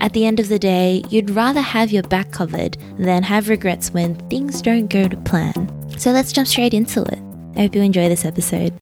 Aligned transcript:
at 0.00 0.12
the 0.12 0.26
end 0.26 0.40
of 0.40 0.48
the 0.48 0.58
day, 0.58 1.02
you'd 1.10 1.30
rather 1.30 1.60
have 1.60 1.90
your 1.90 2.02
back 2.04 2.30
covered 2.30 2.76
than 2.98 3.22
have 3.22 3.48
regrets 3.48 3.90
when 3.90 4.14
things 4.28 4.60
don't 4.60 4.88
go 4.88 5.08
to 5.08 5.16
plan. 5.18 5.70
So 5.98 6.10
let's 6.12 6.32
jump 6.32 6.48
straight 6.48 6.74
into 6.74 7.02
it. 7.02 7.18
I 7.56 7.62
hope 7.62 7.74
you 7.74 7.82
enjoy 7.82 8.08
this 8.08 8.24
episode. 8.24 8.76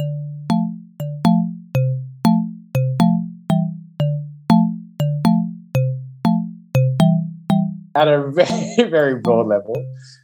At 7.94 8.08
a 8.08 8.28
very, 8.34 8.90
very 8.90 9.14
broad 9.20 9.46
level, 9.46 9.74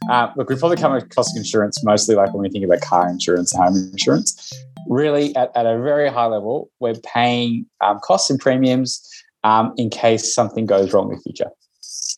uh, 0.09 0.31
look, 0.35 0.49
we 0.49 0.55
probably 0.57 0.77
come 0.77 0.93
across 0.93 1.35
insurance 1.37 1.83
mostly 1.83 2.15
like 2.15 2.33
when 2.33 2.43
we 2.43 2.49
think 2.49 2.65
about 2.65 2.81
car 2.81 3.09
insurance 3.09 3.53
home 3.55 3.75
insurance. 3.91 4.51
Really, 4.87 5.33
at, 5.35 5.51
at 5.55 5.65
a 5.65 5.79
very 5.79 6.09
high 6.09 6.25
level, 6.25 6.69
we're 6.79 6.95
paying 6.95 7.65
um, 7.81 7.99
costs 8.03 8.29
and 8.29 8.39
premiums 8.39 9.07
um, 9.43 9.73
in 9.77 9.89
case 9.89 10.33
something 10.33 10.65
goes 10.65 10.93
wrong 10.93 11.09
in 11.09 11.17
the 11.17 11.21
future, 11.21 11.49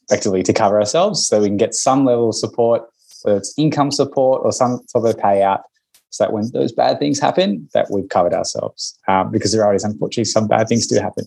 effectively 0.08 0.44
to 0.44 0.54
cover 0.54 0.80
ourselves 0.80 1.28
so 1.28 1.42
we 1.42 1.48
can 1.48 1.58
get 1.58 1.74
some 1.74 2.06
level 2.06 2.30
of 2.30 2.36
support, 2.36 2.84
whether 3.24 3.38
it's 3.38 3.54
income 3.58 3.92
support 3.92 4.42
or 4.44 4.52
some 4.52 4.82
sort 4.88 5.08
of 5.08 5.16
payout, 5.18 5.62
so 6.10 6.24
that 6.24 6.32
when 6.32 6.50
those 6.52 6.72
bad 6.72 7.00
things 7.00 7.20
happen, 7.20 7.68
that 7.74 7.88
we've 7.90 8.08
covered 8.10 8.34
ourselves. 8.34 9.00
Um, 9.08 9.32
because 9.32 9.52
there 9.52 9.64
are, 9.64 9.68
always, 9.68 9.84
unfortunately, 9.84 10.26
some 10.26 10.48
bad 10.48 10.68
things 10.68 10.86
do 10.86 11.00
happen. 11.00 11.26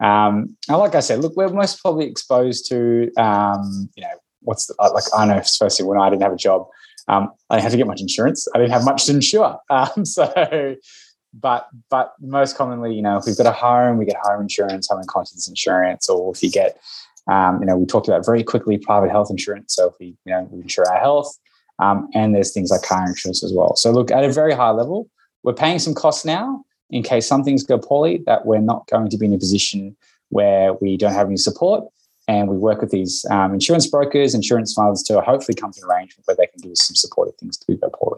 Um, 0.00 0.56
and 0.68 0.78
like 0.78 0.96
I 0.96 1.00
said, 1.00 1.20
look, 1.20 1.36
we're 1.36 1.48
most 1.48 1.80
probably 1.80 2.06
exposed 2.06 2.68
to, 2.70 3.12
um, 3.16 3.88
you 3.94 4.02
know, 4.02 4.10
what's 4.40 4.66
the, 4.66 4.74
like, 4.92 5.04
I 5.16 5.26
know, 5.26 5.38
especially 5.38 5.86
when 5.86 6.00
I 6.00 6.10
didn't 6.10 6.22
have 6.22 6.32
a 6.32 6.36
job, 6.36 6.66
um, 7.06 7.30
I 7.50 7.56
didn't 7.56 7.62
have 7.62 7.72
to 7.72 7.78
get 7.78 7.86
much 7.86 8.00
insurance. 8.00 8.48
I 8.52 8.58
didn't 8.58 8.72
have 8.72 8.84
much 8.84 9.04
to 9.06 9.12
insure. 9.12 9.58
Um, 9.70 10.04
so 10.04 10.76
but 11.40 11.68
but 11.90 12.14
most 12.20 12.56
commonly, 12.56 12.94
you 12.94 13.02
know, 13.02 13.16
if 13.16 13.24
we've 13.26 13.36
got 13.36 13.46
a 13.46 13.52
home, 13.52 13.98
we 13.98 14.04
get 14.04 14.16
home 14.22 14.40
insurance, 14.40 14.88
home 14.88 15.00
and 15.00 15.08
contents 15.08 15.48
insurance, 15.48 16.08
or 16.08 16.34
if 16.34 16.42
you 16.42 16.50
get, 16.50 16.78
um, 17.28 17.60
you 17.60 17.66
know, 17.66 17.76
we 17.76 17.86
talked 17.86 18.08
about 18.08 18.24
very 18.24 18.42
quickly 18.42 18.78
private 18.78 19.10
health 19.10 19.30
insurance. 19.30 19.74
So 19.74 19.88
if 19.88 19.94
we, 20.00 20.16
you 20.24 20.32
know, 20.32 20.48
we 20.50 20.62
insure 20.62 20.88
our 20.90 21.00
health, 21.00 21.36
um, 21.78 22.08
and 22.14 22.34
there's 22.34 22.52
things 22.52 22.70
like 22.70 22.82
car 22.82 23.06
insurance 23.06 23.44
as 23.44 23.52
well. 23.52 23.76
So 23.76 23.90
look, 23.90 24.10
at 24.10 24.24
a 24.24 24.32
very 24.32 24.54
high 24.54 24.70
level, 24.70 25.08
we're 25.42 25.54
paying 25.54 25.78
some 25.78 25.94
costs 25.94 26.24
now 26.24 26.64
in 26.90 27.02
case 27.02 27.26
some 27.26 27.42
things 27.44 27.62
go 27.62 27.78
poorly 27.78 28.22
that 28.26 28.46
we're 28.46 28.60
not 28.60 28.86
going 28.88 29.10
to 29.10 29.18
be 29.18 29.26
in 29.26 29.34
a 29.34 29.38
position 29.38 29.96
where 30.30 30.74
we 30.74 30.96
don't 30.96 31.12
have 31.12 31.26
any 31.26 31.36
support. 31.36 31.84
And 32.28 32.48
we 32.48 32.56
work 32.56 32.80
with 32.80 32.90
these 32.90 33.24
um, 33.30 33.54
insurance 33.54 33.86
brokers, 33.86 34.34
insurance 34.34 34.72
funds 34.72 35.02
to 35.04 35.20
hopefully 35.20 35.54
come 35.54 35.70
to 35.72 35.80
an 35.82 35.88
arrangement 35.88 36.26
where 36.26 36.36
they 36.36 36.46
can 36.46 36.60
give 36.60 36.72
us 36.72 36.84
some 36.84 36.96
support 36.96 37.28
if 37.28 37.36
things 37.36 37.56
do 37.56 37.76
go 37.76 37.88
poorly. 37.94 38.15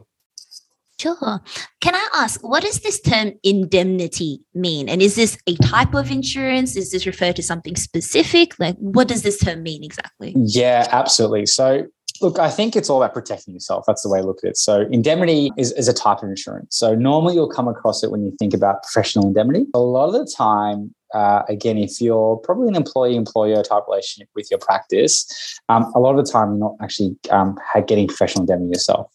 Sure. 1.00 1.41
Can 1.81 1.94
I 1.94 2.09
ask, 2.14 2.42
what 2.42 2.64
does 2.64 2.81
this 2.81 3.00
term 3.00 3.32
indemnity 3.44 4.41
mean? 4.53 4.88
And 4.88 5.00
is 5.00 5.14
this 5.14 5.38
a 5.47 5.54
type 5.56 5.94
of 5.94 6.10
insurance? 6.10 6.76
Is 6.76 6.91
this 6.91 7.06
referred 7.06 7.36
to 7.36 7.42
something 7.42 7.76
specific? 7.76 8.59
Like, 8.59 8.76
what 8.78 9.06
does 9.06 9.22
this 9.22 9.38
term 9.38 9.62
mean 9.62 9.84
exactly? 9.84 10.32
Yeah, 10.36 10.88
absolutely. 10.91 11.47
So, 11.47 11.86
look, 12.20 12.41
I 12.41 12.50
think 12.50 12.75
it's 12.75 12.91
all 12.91 13.00
about 13.00 13.14
protecting 13.14 13.54
yourself. 13.54 13.84
That's 13.86 14.03
the 14.03 14.09
way 14.09 14.19
I 14.19 14.22
look 14.22 14.38
at 14.42 14.50
it. 14.50 14.56
So, 14.56 14.88
indemnity 14.91 15.53
is, 15.56 15.70
is 15.72 15.86
a 15.86 15.94
type 15.94 16.19
of 16.25 16.31
insurance. 16.31 16.76
So, 16.76 16.97
normally 16.97 17.34
you'll 17.34 17.48
come 17.48 17.69
across 17.69 18.03
it 18.03 18.10
when 18.10 18.25
you 18.25 18.34
think 18.36 18.53
about 18.53 18.82
professional 18.82 19.28
indemnity. 19.28 19.66
A 19.75 19.78
lot 19.78 20.09
of 20.09 20.15
the 20.15 20.28
time, 20.36 20.92
uh, 21.15 21.42
again, 21.48 21.78
if 21.78 22.00
you're 22.00 22.38
probably 22.38 22.66
an 22.66 22.75
employee 22.75 23.15
employer 23.15 23.62
type 23.62 23.84
relationship 23.86 24.28
with 24.34 24.50
your 24.50 24.59
practice, 24.59 25.60
um, 25.69 25.92
a 25.94 26.00
lot 26.00 26.19
of 26.19 26.26
the 26.26 26.32
time 26.32 26.48
you're 26.48 26.59
not 26.59 26.75
actually 26.82 27.16
um, 27.30 27.56
getting 27.86 28.09
professional 28.09 28.42
indemnity 28.42 28.70
yourself 28.70 29.12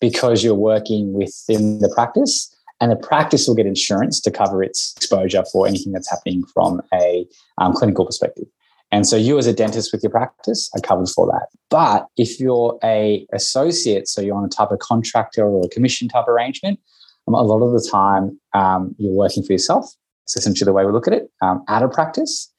because 0.00 0.44
you're 0.44 0.54
working 0.54 1.12
within 1.12 1.80
the 1.80 1.92
practice 1.94 2.54
and 2.80 2.92
the 2.92 2.96
practice 2.96 3.48
will 3.48 3.54
get 3.54 3.66
insurance 3.66 4.20
to 4.20 4.30
cover 4.30 4.62
its 4.62 4.94
exposure 4.96 5.44
for 5.52 5.66
anything 5.66 5.92
that's 5.92 6.08
happening 6.08 6.44
from 6.54 6.80
a 6.94 7.26
um, 7.58 7.72
clinical 7.72 8.06
perspective. 8.06 8.46
And 8.90 9.06
so 9.06 9.16
you 9.16 9.36
as 9.36 9.46
a 9.46 9.52
dentist 9.52 9.92
with 9.92 10.02
your 10.02 10.10
practice 10.10 10.70
are 10.74 10.80
covered 10.80 11.08
for 11.08 11.26
that. 11.26 11.48
But 11.68 12.06
if 12.16 12.40
you're 12.40 12.78
a 12.82 13.26
associate, 13.32 14.08
so 14.08 14.22
you're 14.22 14.36
on 14.36 14.44
a 14.44 14.48
type 14.48 14.70
of 14.70 14.78
contractor 14.78 15.44
or 15.44 15.66
a 15.66 15.68
commission 15.68 16.08
type 16.08 16.26
arrangement, 16.26 16.80
um, 17.26 17.34
a 17.34 17.42
lot 17.42 17.62
of 17.62 17.72
the 17.72 17.86
time 17.86 18.40
um, 18.54 18.94
you're 18.98 19.12
working 19.12 19.42
for 19.42 19.52
yourself. 19.52 19.92
It's 20.24 20.36
essentially 20.36 20.64
the 20.64 20.72
way 20.72 20.86
we 20.86 20.92
look 20.92 21.06
at 21.06 21.12
it 21.12 21.30
um, 21.42 21.64
out 21.68 21.82
of 21.82 21.92
practice. 21.92 22.50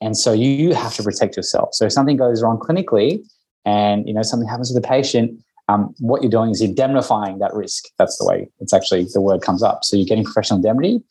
And 0.00 0.16
so 0.16 0.32
you 0.32 0.74
have 0.74 0.94
to 0.94 1.02
protect 1.02 1.36
yourself. 1.36 1.70
So 1.72 1.86
if 1.86 1.92
something 1.92 2.16
goes 2.16 2.42
wrong 2.42 2.58
clinically 2.58 3.20
and 3.64 4.06
you 4.06 4.14
know 4.14 4.22
something 4.22 4.48
happens 4.48 4.72
with 4.72 4.82
the 4.82 4.88
patient, 4.88 5.42
um, 5.68 5.94
what 5.98 6.22
you're 6.22 6.30
doing 6.30 6.50
is 6.50 6.60
indemnifying 6.60 7.38
that 7.38 7.54
risk. 7.54 7.84
That's 7.98 8.18
the 8.18 8.26
way 8.26 8.48
it's 8.60 8.72
actually 8.72 9.06
the 9.12 9.20
word 9.20 9.42
comes 9.42 9.62
up. 9.62 9.84
So 9.84 9.96
you're 9.96 10.06
getting 10.06 10.24
professional 10.24 10.58
indemnity 10.58 11.02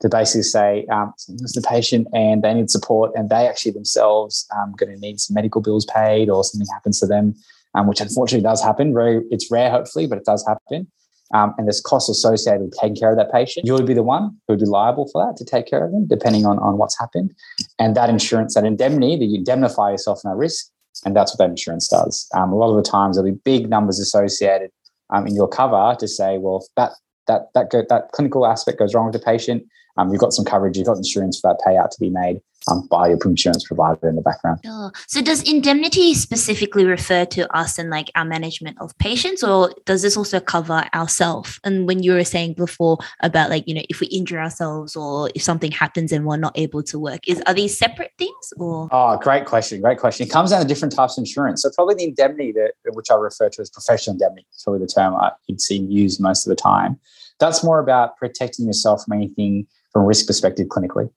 to 0.00 0.08
basically 0.08 0.42
say 0.42 0.84
um, 0.86 1.14
this 1.28 1.54
the 1.54 1.62
patient 1.62 2.08
and 2.12 2.42
they 2.42 2.52
need 2.52 2.70
support 2.70 3.12
and 3.14 3.30
they 3.30 3.46
actually 3.46 3.72
themselves 3.72 4.46
um, 4.56 4.74
going 4.76 4.92
to 4.92 5.00
need 5.00 5.20
some 5.20 5.34
medical 5.34 5.60
bills 5.60 5.86
paid 5.86 6.28
or 6.28 6.42
something 6.42 6.66
happens 6.72 6.98
to 7.00 7.06
them, 7.06 7.34
um, 7.74 7.86
which 7.86 8.00
unfortunately 8.00 8.42
does 8.42 8.62
happen. 8.62 8.92
Very, 8.92 9.22
it's 9.30 9.50
rare, 9.50 9.70
hopefully, 9.70 10.06
but 10.06 10.18
it 10.18 10.24
does 10.24 10.44
happen. 10.46 10.90
Um, 11.34 11.54
and 11.56 11.66
there's 11.66 11.80
costs 11.80 12.10
associated 12.10 12.60
with 12.60 12.74
taking 12.78 12.96
care 12.96 13.10
of 13.10 13.16
that 13.16 13.32
patient. 13.32 13.64
You 13.64 13.72
would 13.74 13.86
be 13.86 13.94
the 13.94 14.02
one 14.02 14.36
who 14.46 14.52
would 14.54 14.60
be 14.60 14.66
liable 14.66 15.08
for 15.10 15.24
that 15.24 15.36
to 15.38 15.44
take 15.44 15.66
care 15.66 15.84
of 15.84 15.90
them, 15.92 16.06
depending 16.06 16.44
on, 16.44 16.58
on 16.58 16.76
what's 16.76 16.98
happened. 16.98 17.32
And 17.78 17.96
that 17.96 18.10
insurance, 18.10 18.54
that 18.54 18.64
indemnity, 18.64 19.16
that 19.16 19.24
you 19.24 19.36
indemnify 19.36 19.92
yourself 19.92 20.20
from 20.20 20.32
that 20.32 20.36
risk, 20.36 20.71
and 21.04 21.16
that's 21.16 21.32
what 21.32 21.38
that 21.38 21.50
insurance 21.50 21.88
does. 21.88 22.28
Um, 22.34 22.52
a 22.52 22.56
lot 22.56 22.70
of 22.70 22.82
the 22.82 22.88
times 22.88 23.16
there'll 23.16 23.30
be 23.30 23.38
big 23.44 23.68
numbers 23.68 23.98
associated 23.98 24.70
um, 25.10 25.26
in 25.26 25.34
your 25.34 25.48
cover 25.48 25.96
to 25.98 26.08
say, 26.08 26.38
well, 26.38 26.64
that 26.76 26.92
that 27.26 27.48
that 27.54 27.70
go, 27.70 27.84
that 27.88 28.12
clinical 28.12 28.46
aspect 28.46 28.78
goes 28.78 28.94
wrong 28.94 29.06
with 29.06 29.14
the 29.14 29.24
patient. 29.24 29.64
Um, 29.96 30.10
you've 30.10 30.20
got 30.20 30.32
some 30.32 30.44
coverage, 30.44 30.76
you've 30.76 30.86
got 30.86 30.96
insurance 30.96 31.38
for 31.38 31.52
that 31.52 31.60
payout 31.64 31.90
to 31.90 32.00
be 32.00 32.10
made 32.10 32.40
um, 32.68 32.86
by 32.88 33.08
your 33.08 33.18
insurance 33.24 33.64
provider 33.66 34.08
in 34.08 34.16
the 34.16 34.22
background. 34.22 34.60
Sure. 34.64 34.92
So 35.06 35.22
does 35.22 35.42
indemnity 35.42 36.14
specifically 36.14 36.84
refer 36.84 37.24
to 37.26 37.50
us 37.56 37.78
and 37.78 37.90
like 37.90 38.10
our 38.14 38.24
management 38.24 38.78
of 38.80 38.96
patients, 38.98 39.42
or 39.42 39.74
does 39.84 40.02
this 40.02 40.16
also 40.16 40.40
cover 40.40 40.84
ourselves? 40.94 41.60
And 41.64 41.86
when 41.86 42.02
you 42.02 42.12
were 42.12 42.24
saying 42.24 42.54
before 42.54 42.98
about 43.20 43.50
like, 43.50 43.66
you 43.66 43.74
know, 43.74 43.82
if 43.88 44.00
we 44.00 44.06
injure 44.08 44.40
ourselves 44.40 44.96
or 44.96 45.30
if 45.34 45.42
something 45.42 45.70
happens 45.70 46.12
and 46.12 46.24
we're 46.24 46.36
not 46.36 46.56
able 46.58 46.82
to 46.84 46.98
work, 46.98 47.28
is 47.28 47.42
are 47.46 47.54
these 47.54 47.76
separate 47.76 48.12
things 48.18 48.52
or? 48.56 48.88
Oh, 48.90 49.16
great 49.18 49.46
question. 49.46 49.80
Great 49.80 49.98
question. 49.98 50.26
It 50.26 50.30
comes 50.30 50.50
down 50.50 50.60
to 50.60 50.66
different 50.66 50.94
types 50.94 51.16
of 51.18 51.22
insurance. 51.22 51.62
So 51.62 51.70
probably 51.74 51.94
the 51.96 52.04
indemnity 52.04 52.52
that 52.52 52.72
which 52.92 53.10
I 53.10 53.14
refer 53.14 53.48
to 53.48 53.62
as 53.62 53.70
professional 53.70 54.14
indemnity, 54.14 54.46
is 54.54 54.62
probably 54.62 54.80
the 54.80 54.92
term 54.92 55.14
I, 55.14 55.32
you'd 55.46 55.60
see 55.60 55.78
used 55.78 56.20
most 56.20 56.46
of 56.46 56.50
the 56.50 56.56
time. 56.56 56.98
That's 57.38 57.64
more 57.64 57.80
about 57.80 58.16
protecting 58.16 58.66
yourself 58.66 59.04
from 59.04 59.14
anything 59.14 59.66
from 59.92 60.02
a 60.02 60.06
risk 60.06 60.26
perspective 60.26 60.68
clinically 60.68 61.10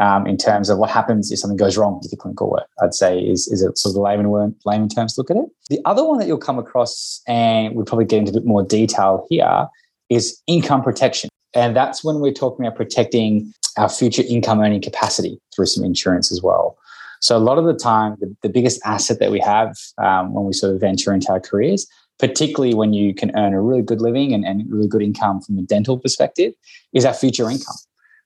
um, 0.00 0.26
in 0.26 0.36
terms 0.36 0.70
of 0.70 0.78
what 0.78 0.90
happens 0.90 1.30
if 1.30 1.38
something 1.38 1.56
goes 1.56 1.76
wrong 1.76 1.98
with 2.00 2.12
your 2.12 2.18
clinical 2.18 2.50
work. 2.50 2.68
I'd 2.82 2.94
say 2.94 3.18
is 3.18 3.48
is 3.48 3.62
it 3.62 3.76
sort 3.78 3.92
of 3.92 3.94
the 3.94 4.00
layman 4.00 4.28
word, 4.30 4.54
layman 4.64 4.88
terms 4.88 5.18
look 5.18 5.30
at 5.30 5.36
it. 5.36 5.46
The 5.70 5.80
other 5.84 6.04
one 6.04 6.18
that 6.18 6.26
you'll 6.26 6.38
come 6.38 6.58
across, 6.58 7.22
and 7.26 7.74
we'll 7.74 7.84
probably 7.84 8.04
get 8.04 8.18
into 8.18 8.30
a 8.30 8.34
bit 8.34 8.46
more 8.46 8.64
detail 8.64 9.26
here, 9.28 9.66
is 10.08 10.40
income 10.46 10.82
protection, 10.82 11.30
and 11.54 11.74
that's 11.74 12.04
when 12.04 12.20
we're 12.20 12.32
talking 12.32 12.66
about 12.66 12.76
protecting 12.76 13.52
our 13.76 13.88
future 13.88 14.22
income 14.28 14.60
earning 14.60 14.82
capacity 14.82 15.40
through 15.54 15.66
some 15.66 15.84
insurance 15.84 16.32
as 16.32 16.42
well. 16.42 16.76
So 17.20 17.36
a 17.36 17.38
lot 17.38 17.58
of 17.58 17.64
the 17.64 17.74
time, 17.74 18.16
the, 18.20 18.34
the 18.42 18.48
biggest 18.48 18.80
asset 18.84 19.18
that 19.20 19.30
we 19.30 19.40
have 19.40 19.76
um, 19.98 20.34
when 20.34 20.44
we 20.44 20.52
sort 20.52 20.74
of 20.74 20.80
venture 20.80 21.12
into 21.12 21.30
our 21.30 21.40
careers, 21.40 21.86
particularly 22.18 22.74
when 22.74 22.92
you 22.92 23.14
can 23.14 23.36
earn 23.36 23.54
a 23.54 23.60
really 23.60 23.82
good 23.82 24.00
living 24.00 24.32
and, 24.32 24.44
and 24.44 24.70
really 24.70 24.88
good 24.88 25.02
income 25.02 25.40
from 25.40 25.58
a 25.58 25.62
dental 25.62 25.98
perspective, 25.98 26.52
is 26.92 27.04
our 27.04 27.14
future 27.14 27.50
income. 27.50 27.76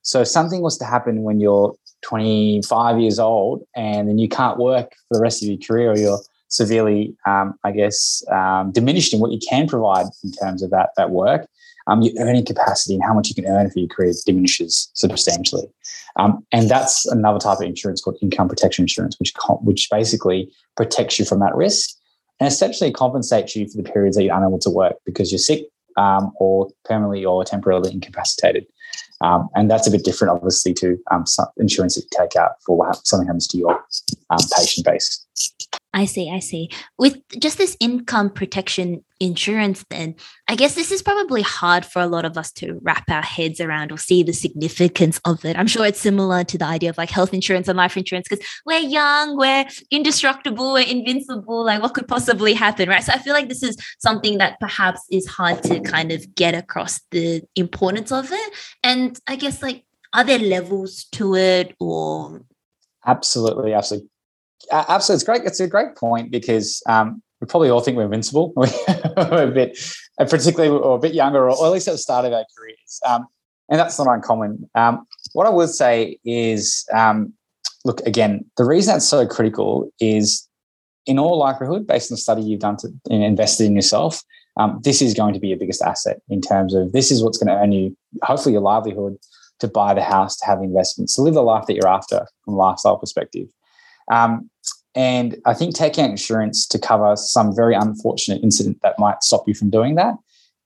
So 0.02 0.20
if 0.20 0.28
something 0.28 0.60
was 0.60 0.76
to 0.78 0.84
happen 0.84 1.22
when 1.22 1.40
you're 1.40 1.74
25 2.02 3.00
years 3.00 3.18
old 3.18 3.64
and 3.76 4.08
then 4.08 4.18
you 4.18 4.28
can't 4.28 4.58
work 4.58 4.92
for 5.08 5.16
the 5.16 5.20
rest 5.20 5.42
of 5.42 5.48
your 5.48 5.58
career 5.58 5.92
or 5.92 5.96
you're 5.96 6.20
severely, 6.48 7.16
um, 7.26 7.54
I 7.64 7.72
guess, 7.72 8.22
um, 8.30 8.72
diminished 8.72 9.14
in 9.14 9.20
what 9.20 9.32
you 9.32 9.38
can 9.48 9.68
provide 9.68 10.06
in 10.22 10.32
terms 10.32 10.62
of 10.62 10.70
that 10.70 10.90
that 10.96 11.10
work, 11.10 11.46
um, 11.86 12.02
your 12.02 12.12
earning 12.18 12.44
capacity 12.44 12.94
and 12.94 13.02
how 13.02 13.14
much 13.14 13.28
you 13.28 13.34
can 13.34 13.46
earn 13.46 13.70
for 13.70 13.78
your 13.78 13.88
career 13.88 14.12
diminishes 14.26 14.90
substantially. 14.94 15.66
Um, 16.16 16.44
and 16.52 16.68
that's 16.68 17.06
another 17.06 17.38
type 17.38 17.58
of 17.58 17.64
insurance 17.64 18.02
called 18.02 18.18
income 18.20 18.48
protection 18.48 18.82
insurance, 18.82 19.16
which 19.18 19.32
which 19.62 19.88
basically 19.90 20.52
protects 20.76 21.18
you 21.18 21.24
from 21.24 21.40
that 21.40 21.54
risk 21.54 21.90
and 22.40 22.48
essentially 22.48 22.90
compensates 22.90 23.56
you 23.56 23.68
for 23.68 23.80
the 23.80 23.88
periods 23.88 24.16
that 24.16 24.24
you're 24.24 24.36
unable 24.36 24.58
to 24.58 24.70
work 24.70 24.96
because 25.06 25.30
you're 25.30 25.38
sick 25.38 25.66
um, 25.96 26.32
or 26.38 26.68
permanently 26.84 27.24
or 27.24 27.44
temporarily 27.44 27.92
incapacitated. 27.92 28.66
Um, 29.22 29.48
and 29.54 29.70
that's 29.70 29.86
a 29.86 29.90
bit 29.90 30.04
different, 30.04 30.34
obviously, 30.34 30.74
to 30.74 30.98
um, 31.10 31.24
insurance 31.56 31.94
that 31.94 32.02
you 32.02 32.08
take 32.18 32.36
out 32.36 32.52
for 32.64 32.76
what 32.76 33.06
something 33.06 33.26
happens 33.26 33.46
to 33.48 33.58
your 33.58 33.84
um, 34.30 34.40
patient 34.56 34.84
base. 34.84 35.26
I 35.94 36.06
see, 36.06 36.30
I 36.30 36.38
see. 36.38 36.70
With 36.98 37.18
just 37.38 37.58
this 37.58 37.76
income 37.78 38.30
protection 38.30 39.04
insurance, 39.20 39.84
then 39.90 40.14
I 40.48 40.54
guess 40.54 40.74
this 40.74 40.90
is 40.90 41.02
probably 41.02 41.42
hard 41.42 41.84
for 41.84 42.00
a 42.00 42.06
lot 42.06 42.24
of 42.24 42.38
us 42.38 42.50
to 42.52 42.78
wrap 42.82 43.04
our 43.10 43.20
heads 43.20 43.60
around 43.60 43.92
or 43.92 43.98
see 43.98 44.22
the 44.22 44.32
significance 44.32 45.20
of 45.26 45.44
it. 45.44 45.58
I'm 45.58 45.66
sure 45.66 45.84
it's 45.84 46.00
similar 46.00 46.44
to 46.44 46.56
the 46.56 46.64
idea 46.64 46.88
of 46.88 46.96
like 46.96 47.10
health 47.10 47.34
insurance 47.34 47.68
and 47.68 47.76
life 47.76 47.96
insurance 47.96 48.26
because 48.28 48.44
we're 48.64 48.78
young, 48.78 49.36
we're 49.36 49.66
indestructible, 49.90 50.72
we're 50.72 50.86
invincible. 50.86 51.64
Like, 51.64 51.82
what 51.82 51.92
could 51.92 52.08
possibly 52.08 52.54
happen, 52.54 52.88
right? 52.88 53.04
So 53.04 53.12
I 53.12 53.18
feel 53.18 53.34
like 53.34 53.50
this 53.50 53.62
is 53.62 53.76
something 53.98 54.38
that 54.38 54.58
perhaps 54.60 55.02
is 55.10 55.26
hard 55.26 55.62
to 55.64 55.80
kind 55.80 56.10
of 56.10 56.34
get 56.34 56.54
across 56.54 57.02
the 57.10 57.42
importance 57.54 58.10
of 58.10 58.32
it. 58.32 58.52
And 58.82 59.18
I 59.26 59.36
guess, 59.36 59.62
like, 59.62 59.84
are 60.14 60.24
there 60.24 60.38
levels 60.38 61.04
to 61.12 61.34
it 61.34 61.76
or 61.78 62.42
Absolutely, 63.04 63.74
absolutely 63.74 64.08
absolutely, 64.72 65.14
it's 65.14 65.24
great. 65.24 65.42
It's 65.44 65.60
a 65.60 65.66
great 65.68 65.96
point 65.96 66.30
because 66.30 66.82
um, 66.86 67.22
we 67.40 67.46
probably 67.46 67.70
all 67.70 67.80
think 67.80 67.96
we're 67.96 68.04
invincible. 68.04 68.52
we're 68.56 69.48
a 69.48 69.50
bit, 69.50 69.78
particularly, 70.18 70.70
or 70.70 70.96
a 70.96 70.98
bit 70.98 71.14
younger, 71.14 71.50
or, 71.50 71.66
at 71.66 71.72
least 71.72 71.88
at 71.88 71.92
the 71.92 71.98
start 71.98 72.24
of 72.24 72.32
our 72.32 72.44
careers, 72.56 73.00
um, 73.06 73.26
and 73.68 73.78
that's 73.78 73.98
not 73.98 74.08
uncommon. 74.08 74.68
Um, 74.74 75.06
what 75.32 75.46
I 75.46 75.50
would 75.50 75.70
say 75.70 76.18
is, 76.24 76.86
um, 76.92 77.32
look, 77.84 78.00
again, 78.06 78.44
the 78.56 78.64
reason 78.64 78.94
that's 78.94 79.06
so 79.06 79.26
critical 79.26 79.90
is, 80.00 80.48
in 81.06 81.18
all 81.18 81.38
likelihood, 81.38 81.86
based 81.86 82.10
on 82.10 82.14
the 82.14 82.20
study 82.20 82.42
you've 82.42 82.60
done 82.60 82.76
to 82.78 82.88
invested 83.10 83.66
in 83.66 83.74
yourself, 83.74 84.22
um, 84.56 84.80
this 84.84 85.00
is 85.00 85.14
going 85.14 85.34
to 85.34 85.40
be 85.40 85.48
your 85.48 85.58
biggest 85.58 85.82
asset 85.82 86.20
in 86.28 86.40
terms 86.40 86.74
of 86.74 86.92
this 86.92 87.10
is 87.10 87.22
what's 87.22 87.38
going 87.38 87.48
to 87.48 87.62
earn 87.62 87.72
you, 87.72 87.96
hopefully, 88.22 88.52
your 88.52 88.62
livelihood 88.62 89.16
to 89.60 89.68
buy 89.68 89.94
the 89.94 90.02
house, 90.02 90.36
to 90.36 90.46
have 90.46 90.60
investments, 90.60 91.14
to 91.14 91.22
live 91.22 91.34
the 91.34 91.42
life 91.42 91.66
that 91.66 91.74
you're 91.74 91.88
after 91.88 92.26
from 92.44 92.54
a 92.54 92.56
lifestyle 92.56 92.98
perspective. 92.98 93.48
Um, 94.12 94.50
and 94.94 95.36
I 95.46 95.54
think 95.54 95.74
taking 95.74 96.04
insurance 96.04 96.66
to 96.68 96.78
cover 96.78 97.16
some 97.16 97.56
very 97.56 97.74
unfortunate 97.74 98.42
incident 98.42 98.78
that 98.82 98.98
might 98.98 99.22
stop 99.22 99.48
you 99.48 99.54
from 99.54 99.70
doing 99.70 99.94
that 99.94 100.14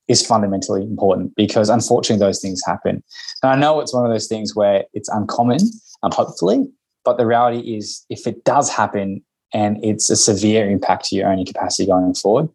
is 0.09 0.25
fundamentally 0.25 0.83
important 0.83 1.33
because 1.35 1.69
unfortunately 1.69 2.25
those 2.25 2.41
things 2.41 2.61
happen. 2.65 3.01
And 3.41 3.51
I 3.51 3.55
know 3.55 3.79
it's 3.79 3.93
one 3.93 4.05
of 4.05 4.11
those 4.11 4.27
things 4.27 4.55
where 4.55 4.83
it's 4.93 5.09
uncommon, 5.09 5.59
um, 6.03 6.11
hopefully, 6.11 6.67
but 7.05 7.17
the 7.17 7.25
reality 7.25 7.77
is 7.77 8.05
if 8.09 8.27
it 8.27 8.43
does 8.43 8.69
happen 8.69 9.23
and 9.53 9.83
it's 9.83 10.09
a 10.09 10.15
severe 10.17 10.69
impact 10.69 11.05
to 11.05 11.15
your 11.15 11.27
earning 11.27 11.45
capacity 11.45 11.87
going 11.87 12.13
forward, 12.13 12.49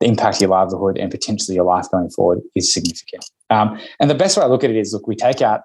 the 0.00 0.06
impact 0.06 0.38
to 0.38 0.40
your 0.42 0.50
livelihood 0.50 0.98
and 0.98 1.10
potentially 1.10 1.54
your 1.54 1.64
life 1.64 1.88
going 1.92 2.10
forward 2.10 2.40
is 2.56 2.72
significant. 2.74 3.24
Um, 3.50 3.78
and 4.00 4.10
the 4.10 4.16
best 4.16 4.36
way 4.36 4.42
I 4.42 4.46
look 4.46 4.64
at 4.64 4.70
it 4.70 4.76
is, 4.76 4.92
look, 4.92 5.06
we 5.06 5.14
take 5.14 5.40
out, 5.40 5.60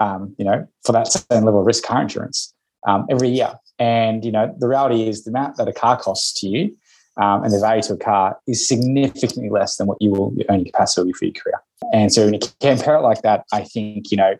um, 0.00 0.34
you 0.38 0.44
know, 0.44 0.66
for 0.84 0.92
that 0.92 1.08
same 1.08 1.44
level 1.44 1.60
of 1.60 1.66
risk 1.66 1.82
car 1.84 2.02
insurance 2.02 2.52
um, 2.86 3.06
every 3.08 3.30
year. 3.30 3.54
And 3.78 4.24
you 4.24 4.32
know, 4.32 4.54
the 4.58 4.68
reality 4.68 5.08
is 5.08 5.24
the 5.24 5.30
amount 5.30 5.56
that 5.56 5.68
a 5.68 5.72
car 5.72 5.96
costs 5.96 6.38
to 6.40 6.48
you 6.48 6.76
um, 7.16 7.44
and 7.44 7.52
the 7.52 7.60
value 7.60 7.82
to 7.82 7.94
a 7.94 7.96
car 7.96 8.38
is 8.46 8.66
significantly 8.66 9.50
less 9.50 9.76
than 9.76 9.86
what 9.86 9.98
you 10.00 10.10
will 10.10 10.32
your 10.36 10.46
earning 10.48 10.64
capacity 10.64 11.12
for 11.12 11.24
your 11.24 11.34
career. 11.34 11.60
And 11.92 12.12
so 12.12 12.24
when 12.24 12.34
you 12.34 12.40
compare 12.60 12.96
it 12.96 13.02
like 13.02 13.22
that, 13.22 13.44
I 13.52 13.64
think 13.64 14.10
you 14.10 14.16
know 14.16 14.34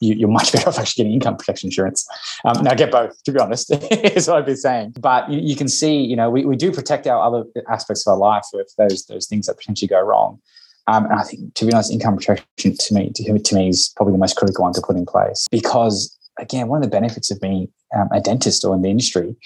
you, 0.00 0.26
are 0.26 0.30
much 0.30 0.52
better 0.52 0.68
off 0.68 0.78
actually 0.78 1.04
getting 1.04 1.14
income 1.14 1.36
protection 1.36 1.68
insurance. 1.68 2.06
Um, 2.44 2.62
now, 2.64 2.74
get 2.74 2.90
both, 2.90 3.22
to 3.24 3.32
be 3.32 3.38
honest, 3.38 3.70
is 3.90 4.28
what 4.28 4.38
I've 4.38 4.46
been 4.46 4.56
saying. 4.56 4.94
But 4.98 5.30
you, 5.30 5.40
you, 5.40 5.56
can 5.56 5.68
see, 5.68 5.98
you 5.98 6.16
know, 6.16 6.30
we, 6.30 6.44
we 6.44 6.56
do 6.56 6.72
protect 6.72 7.06
our 7.06 7.22
other 7.22 7.44
aspects 7.68 8.06
of 8.06 8.12
our 8.12 8.18
life 8.18 8.44
with 8.52 8.72
those 8.78 9.06
those 9.06 9.26
things 9.26 9.46
that 9.46 9.56
potentially 9.56 9.88
go 9.88 10.00
wrong. 10.00 10.40
Um, 10.86 11.04
and 11.04 11.14
I 11.14 11.22
think, 11.22 11.54
to 11.54 11.66
be 11.66 11.72
honest, 11.72 11.92
income 11.92 12.16
protection 12.16 12.76
to 12.76 12.94
me 12.94 13.12
to, 13.14 13.38
to 13.38 13.54
me 13.54 13.68
is 13.68 13.92
probably 13.96 14.12
the 14.12 14.18
most 14.18 14.36
critical 14.36 14.64
one 14.64 14.72
to 14.72 14.82
put 14.82 14.96
in 14.96 15.06
place 15.06 15.46
because 15.50 16.16
again, 16.40 16.68
one 16.68 16.78
of 16.78 16.82
the 16.82 16.90
benefits 16.90 17.30
of 17.30 17.40
being 17.40 17.68
um, 17.96 18.08
a 18.12 18.20
dentist 18.20 18.64
or 18.64 18.74
in 18.74 18.82
the 18.82 18.90
industry 18.90 19.36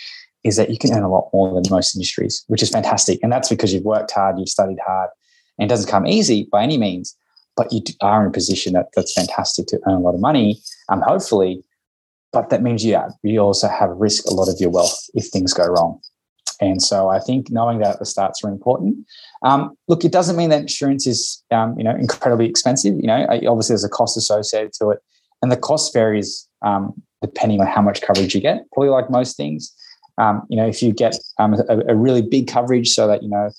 is 0.44 0.56
that 0.56 0.70
you 0.70 0.79
can 0.79 0.93
earn 0.93 1.02
a 1.02 1.11
lot 1.11 1.31
more 1.32 1.55
than 1.55 1.70
most 1.70 1.96
industries, 1.96 2.44
which 2.49 2.62
is 2.62 2.70
fantastic. 2.70 3.19
And 3.23 3.32
that's 3.32 3.49
because 3.49 3.73
you've 3.73 3.85
worked 3.85 4.12
hard, 4.12 4.38
you've 4.38 4.49
studied 4.49 4.79
hard, 4.87 5.11
and 5.58 5.67
it 5.67 5.73
doesn't 5.73 5.91
come 5.91 6.06
easy 6.06 6.49
by 6.52 6.62
any 6.62 6.79
means. 6.79 7.17
But 7.56 7.73
you 7.73 7.82
are 8.00 8.23
in 8.23 8.29
a 8.29 8.32
position 8.32 8.73
that 8.73 8.88
that's 8.94 9.12
fantastic 9.12 9.67
to 9.69 9.81
earn 9.87 9.94
a 9.94 10.00
lot 10.00 10.14
of 10.14 10.20
money, 10.20 10.61
um, 10.88 11.00
hopefully. 11.00 11.62
But 12.32 12.50
that 12.50 12.62
means 12.62 12.85
you, 12.85 13.00
you 13.23 13.38
also 13.38 13.69
have 13.69 13.90
risk 13.90 14.26
a 14.26 14.35
lot 14.35 14.49
of 14.49 14.56
your 14.61 14.70
wealth 14.70 14.99
if 15.14 15.29
things 15.29 15.55
go 15.55 15.67
wrong. 15.67 16.00
And 16.61 16.82
so 16.82 17.08
I 17.08 17.20
think 17.20 17.50
knowing 17.50 17.79
that 17.79 17.94
at 17.94 17.99
the 18.00 18.06
start's 18.06 18.43
really 18.43 18.55
important. 18.55 18.97
Um, 19.43 19.76
look, 19.88 20.05
it 20.05 20.12
doesn't 20.12 20.37
mean 20.37 20.50
that 20.50 20.62
insurance 20.62 21.06
is, 21.06 21.43
um, 21.50 21.76
you 21.79 21.85
know, 21.85 21.94
incredibly 21.94 22.49
expensive. 22.49 22.94
You 22.97 23.06
know, 23.06 23.26
obviously 23.31 23.75
there's 23.75 23.85
a 23.85 23.88
cost 23.88 24.17
associated 24.17 24.73
to 24.75 24.90
it, 24.90 24.99
and 25.43 25.52
the 25.52 25.56
cost 25.56 25.93
varies 25.93 26.49
um, 26.64 27.00
depending 27.22 27.61
on 27.61 27.66
how 27.66 27.82
much 27.82 28.02
coverage 28.02 28.34
you 28.34 28.40
get. 28.40 28.64
Probably 28.72 28.88
like 28.88 29.11
most 29.11 29.37
things, 29.37 29.72
um, 30.19 30.43
you 30.49 30.56
know, 30.56 30.66
if 30.66 30.82
you 30.82 30.93
get 30.93 31.16
um, 31.38 31.55
a, 31.55 31.78
a, 31.88 31.94
really 31.94 32.22
big 32.22 32.46
coverage, 32.46 32.90
so 32.90 33.06
that 33.08 33.22
you 33.22 33.28
know, 33.28 33.50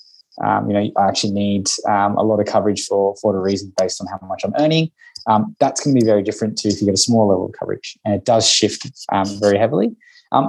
um, 0.42 0.68
you 0.68 0.74
know, 0.74 0.90
I 0.96 1.08
actually 1.08 1.32
need 1.32 1.68
um, 1.88 2.16
a 2.16 2.22
lot 2.22 2.40
of 2.40 2.46
coverage 2.46 2.84
for 2.84 3.14
for 3.20 3.36
a 3.36 3.40
reason 3.40 3.72
based 3.76 4.00
on 4.00 4.06
how 4.06 4.18
much 4.26 4.42
I'm 4.44 4.54
earning. 4.58 4.90
Um, 5.26 5.56
that's 5.58 5.84
going 5.84 5.94
to 5.94 6.00
be 6.00 6.06
very 6.06 6.22
different 6.22 6.56
to 6.58 6.68
if 6.68 6.80
you 6.80 6.86
get 6.86 6.94
a 6.94 6.98
small 6.98 7.28
level 7.28 7.46
of 7.46 7.52
coverage, 7.58 7.98
and 8.04 8.14
it 8.14 8.24
does 8.24 8.48
shift 8.48 8.88
very 9.40 9.58
heavily. 9.58 9.96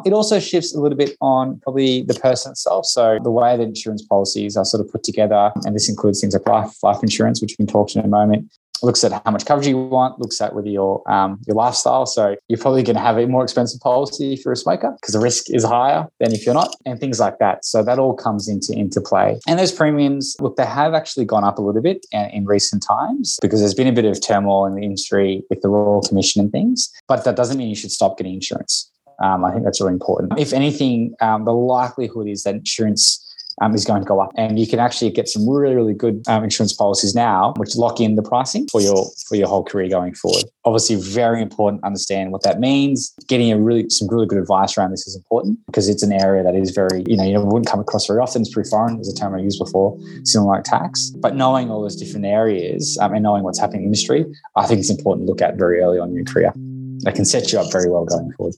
it 0.06 0.14
also 0.14 0.40
shifts 0.40 0.74
a 0.76 0.80
little 0.80 0.98
bit 0.98 1.18
on 1.20 1.60
probably 1.62 2.04
the 2.04 2.14
person 2.14 2.52
itself. 2.52 2.86
So 2.86 3.20
the 3.24 3.32
way 3.32 3.58
that 3.58 3.64
insurance 3.64 4.04
policies 4.06 4.56
are 4.56 4.66
sort 4.66 4.86
of 4.86 4.92
put 4.92 5.04
together, 5.04 5.52
and 5.66 5.76
this 5.76 5.90
includes 5.90 6.22
things 6.22 6.34
like 6.34 6.48
life 6.48 6.78
life 6.84 7.02
insurance, 7.02 7.42
which 7.42 7.52
we 7.54 7.66
can 7.66 7.68
talk 7.68 7.90
to 7.90 8.00
in 8.00 8.06
a 8.06 8.10
moment, 8.10 8.50
looks 8.84 9.04
at 9.04 9.12
how 9.26 9.32
much 9.32 9.46
coverage 9.46 9.68
you 9.68 9.78
want, 9.78 10.20
looks 10.20 10.40
at 10.42 10.54
whether 10.56 10.70
your 10.70 11.10
um, 11.12 11.40
your 11.48 11.56
lifestyle. 11.56 12.06
So 12.06 12.36
you're 12.48 12.60
probably 12.60 12.84
going 12.84 12.96
to 12.96 13.02
have 13.02 13.18
a 13.18 13.28
more 13.28 13.44
expensive 13.44 13.82
policy 13.82 14.34
if 14.34 14.46
you're 14.46 14.54
a 14.54 14.58
smoker 14.58 14.96
because 15.00 15.14
the 15.14 15.20
risk 15.20 15.50
is 15.50 15.64
higher 15.64 16.08
than 16.20 16.34
if 16.34 16.46
you're 16.46 16.56
not, 16.56 16.76
and 16.86 17.00
things 17.00 17.20
like 17.20 17.40
that. 17.40 17.66
So 17.66 17.84
that 17.84 18.00
all 18.00 18.14
comes 18.14 18.48
into 18.48 18.74
into 18.74 19.02
play. 19.02 19.40
And 19.48 19.60
those 19.60 19.72
premiums, 19.72 20.36
look, 20.40 20.56
they 20.56 20.66
have 20.66 20.94
actually 20.94 21.26
gone 21.26 21.44
up 21.44 21.58
a 21.58 21.62
little 21.62 21.82
bit 21.82 22.06
in, 22.12 22.30
in 22.32 22.46
recent 22.46 22.84
times 22.84 23.38
because 23.42 23.60
there's 23.60 23.74
been 23.74 23.88
a 23.88 23.94
bit 23.94 24.06
of 24.06 24.22
turmoil 24.22 24.66
in 24.66 24.76
the 24.76 24.84
industry 24.84 25.44
with 25.50 25.62
the 25.62 25.70
Royal 25.70 26.02
Commission 26.02 26.42
and 26.42 26.52
things. 26.52 26.92
But 27.08 27.24
that 27.26 27.36
doesn't 27.36 27.58
mean 27.58 27.70
you 27.70 27.76
should 27.76 27.92
stop 27.92 28.18
getting 28.18 28.36
insurance. 28.36 28.92
Um, 29.20 29.44
I 29.44 29.52
think 29.52 29.64
that's 29.64 29.82
really 29.82 29.94
important. 29.94 30.40
If 30.40 30.54
anything, 30.54 31.16
um, 31.22 31.46
the 31.46 31.54
likelihood 31.54 32.28
is 32.28 32.44
that 32.44 32.54
insurance 32.54 33.27
um, 33.62 33.74
is 33.74 33.86
going 33.86 34.02
to 34.02 34.08
go 34.08 34.20
up. 34.20 34.32
And 34.36 34.60
you 34.60 34.68
can 34.68 34.80
actually 34.80 35.12
get 35.12 35.28
some 35.28 35.48
really, 35.50 35.76
really 35.76 35.94
good 35.94 36.24
um, 36.28 36.44
insurance 36.44 36.74
policies 36.74 37.16
now, 37.16 37.54
which 37.58 37.76
lock 37.76 38.00
in 38.00 38.16
the 38.16 38.22
pricing 38.22 38.68
for 38.72 38.82
your 38.82 39.10
for 39.28 39.36
your 39.36 39.48
whole 39.48 39.64
career 39.64 39.90
going 39.90 40.14
forward. 40.14 40.44
Obviously, 40.66 40.96
very 40.96 41.42
important 41.42 41.82
to 41.82 41.88
understand 41.88 42.32
what 42.32 42.44
that 42.44 42.60
means. 42.60 43.14
Getting 43.28 43.52
a 43.52 43.60
really 43.60 43.90
some 43.90 44.08
really 44.10 44.26
good 44.26 44.40
advice 44.40 44.78
around 44.78 44.92
this 44.92 45.08
is 45.08 45.16
important 45.16 45.60
because 45.66 45.90
it's 45.90 46.04
an 46.04 46.12
area 46.12 46.44
that 46.44 46.56
is 46.56 46.72
very, 46.72 47.04
you 47.08 47.18
know, 47.18 47.24
you 47.24 47.40
wouldn't 47.40 47.68
come 47.68 47.80
across 47.80 48.08
very 48.08 48.20
often. 48.20 48.42
It's 48.42 48.54
pretty 48.54 48.70
foreign, 48.70 49.00
as 49.00 49.08
a 49.08 49.16
term 49.16 49.34
I 49.36 49.40
used 49.40 49.60
before, 49.60 49.98
similar 50.24 50.56
like 50.56 50.64
tax. 50.64 51.12
But 51.18 51.36
knowing 51.36 51.70
all 51.70 51.82
those 51.82 51.96
different 51.96 52.26
areas 52.26 52.98
um, 53.02 53.14
and 53.14 53.24
knowing 53.24 53.44
what's 53.44 53.60
happening 53.60 53.84
in 53.84 53.92
the 53.92 53.98
industry, 53.98 54.26
I 54.56 54.66
think 54.66 54.80
it's 54.80 54.90
important 54.90 55.28
to 55.28 55.32
look 55.32 55.42
at 55.42 55.56
very 55.56 55.82
early 55.82 56.00
on 56.00 56.10
in 56.10 56.16
your 56.16 56.26
career. 56.26 56.54
That 57.02 57.16
can 57.16 57.26
set 57.26 57.52
you 57.52 57.60
up 57.60 57.72
very 57.72 57.90
well 57.90 58.06
going 58.06 58.32
forward. 58.34 58.56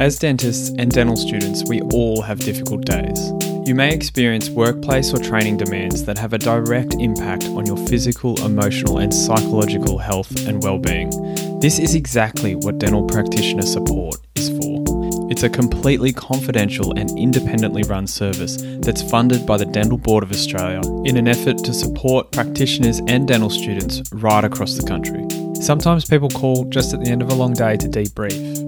As 0.00 0.16
dentists 0.16 0.70
and 0.78 0.92
dental 0.92 1.16
students, 1.16 1.64
we 1.68 1.80
all 1.92 2.22
have 2.22 2.38
difficult 2.38 2.84
days. 2.84 3.32
You 3.66 3.74
may 3.74 3.92
experience 3.92 4.48
workplace 4.48 5.12
or 5.12 5.18
training 5.18 5.56
demands 5.56 6.04
that 6.04 6.16
have 6.18 6.32
a 6.32 6.38
direct 6.38 6.94
impact 6.94 7.46
on 7.46 7.66
your 7.66 7.76
physical, 7.76 8.40
emotional, 8.44 8.98
and 8.98 9.12
psychological 9.12 9.98
health 9.98 10.46
and 10.46 10.62
well-being. 10.62 11.10
This 11.58 11.80
is 11.80 11.96
exactly 11.96 12.54
what 12.54 12.78
dental 12.78 13.04
practitioner 13.06 13.62
support 13.62 14.14
is 14.36 14.50
for. 14.50 14.84
It's 15.32 15.42
a 15.42 15.50
completely 15.50 16.12
confidential 16.12 16.96
and 16.96 17.10
independently 17.18 17.82
run 17.82 18.06
service 18.06 18.56
that's 18.78 19.02
funded 19.02 19.46
by 19.46 19.56
the 19.56 19.66
Dental 19.66 19.98
Board 19.98 20.22
of 20.22 20.30
Australia 20.30 20.80
in 21.04 21.16
an 21.16 21.26
effort 21.26 21.58
to 21.64 21.74
support 21.74 22.30
practitioners 22.30 23.00
and 23.08 23.26
dental 23.26 23.50
students 23.50 24.02
right 24.12 24.44
across 24.44 24.76
the 24.76 24.86
country. 24.86 25.26
Sometimes 25.60 26.04
people 26.04 26.28
call 26.28 26.64
just 26.66 26.94
at 26.94 27.00
the 27.00 27.10
end 27.10 27.20
of 27.20 27.30
a 27.30 27.34
long 27.34 27.52
day 27.52 27.76
to 27.76 27.88
debrief 27.88 28.67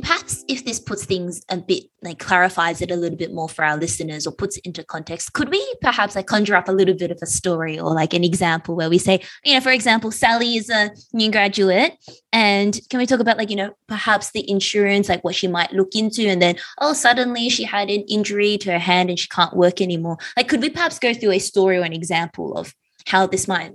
Perhaps 0.00 0.44
if 0.48 0.64
this 0.64 0.80
puts 0.80 1.04
things 1.04 1.42
a 1.48 1.56
bit 1.56 1.84
like 2.02 2.18
clarifies 2.18 2.80
it 2.80 2.90
a 2.90 2.96
little 2.96 3.16
bit 3.16 3.32
more 3.32 3.48
for 3.48 3.64
our 3.64 3.76
listeners 3.76 4.26
or 4.26 4.32
puts 4.32 4.56
it 4.56 4.66
into 4.66 4.82
context, 4.82 5.32
could 5.34 5.50
we 5.50 5.74
perhaps 5.80 6.16
like 6.16 6.26
conjure 6.26 6.56
up 6.56 6.68
a 6.68 6.72
little 6.72 6.94
bit 6.94 7.10
of 7.10 7.18
a 7.22 7.26
story 7.26 7.78
or 7.78 7.94
like 7.94 8.12
an 8.12 8.24
example 8.24 8.74
where 8.74 8.90
we 8.90 8.98
say, 8.98 9.22
you 9.44 9.54
know, 9.54 9.60
for 9.60 9.70
example, 9.70 10.10
Sally 10.10 10.56
is 10.56 10.68
a 10.68 10.90
new 11.12 11.30
graduate 11.30 11.96
and 12.32 12.80
can 12.90 12.98
we 12.98 13.06
talk 13.06 13.20
about 13.20 13.38
like, 13.38 13.50
you 13.50 13.56
know, 13.56 13.72
perhaps 13.86 14.32
the 14.32 14.48
insurance, 14.50 15.08
like 15.08 15.22
what 15.22 15.34
she 15.34 15.46
might 15.46 15.72
look 15.72 15.94
into 15.94 16.26
and 16.26 16.42
then, 16.42 16.56
oh, 16.80 16.92
suddenly 16.92 17.48
she 17.48 17.64
had 17.64 17.88
an 17.88 18.02
injury 18.08 18.58
to 18.58 18.72
her 18.72 18.78
hand 18.78 19.10
and 19.10 19.18
she 19.18 19.28
can't 19.28 19.56
work 19.56 19.80
anymore. 19.80 20.18
Like, 20.36 20.48
could 20.48 20.60
we 20.60 20.70
perhaps 20.70 20.98
go 20.98 21.14
through 21.14 21.32
a 21.32 21.38
story 21.38 21.78
or 21.78 21.82
an 21.82 21.92
example 21.92 22.56
of 22.56 22.74
how 23.06 23.26
this 23.26 23.46
might 23.46 23.72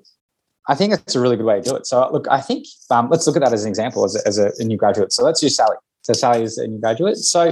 I 0.68 0.76
think 0.76 0.94
it's 0.94 1.16
a 1.16 1.20
really 1.20 1.36
good 1.36 1.46
way 1.46 1.60
to 1.60 1.62
do 1.62 1.76
it. 1.76 1.86
So, 1.86 2.10
look, 2.12 2.26
I 2.32 2.40
think 2.40 2.68
um, 2.90 3.10
let's 3.10 3.28
look 3.28 3.36
at 3.36 3.44
that 3.44 3.52
as 3.52 3.66
an 3.66 3.70
example 3.70 4.06
as 4.06 4.16
a, 4.16 4.26
as 4.26 4.38
a 4.38 4.64
new 4.64 4.78
graduate. 4.78 5.12
So, 5.12 5.24
let's 5.24 5.44
use 5.44 5.58
Sally. 5.58 5.76
So, 6.04 6.14
Sally 6.14 6.44
is 6.44 6.58
a 6.58 6.68
new 6.68 6.80
graduate. 6.80 7.18
So, 7.18 7.52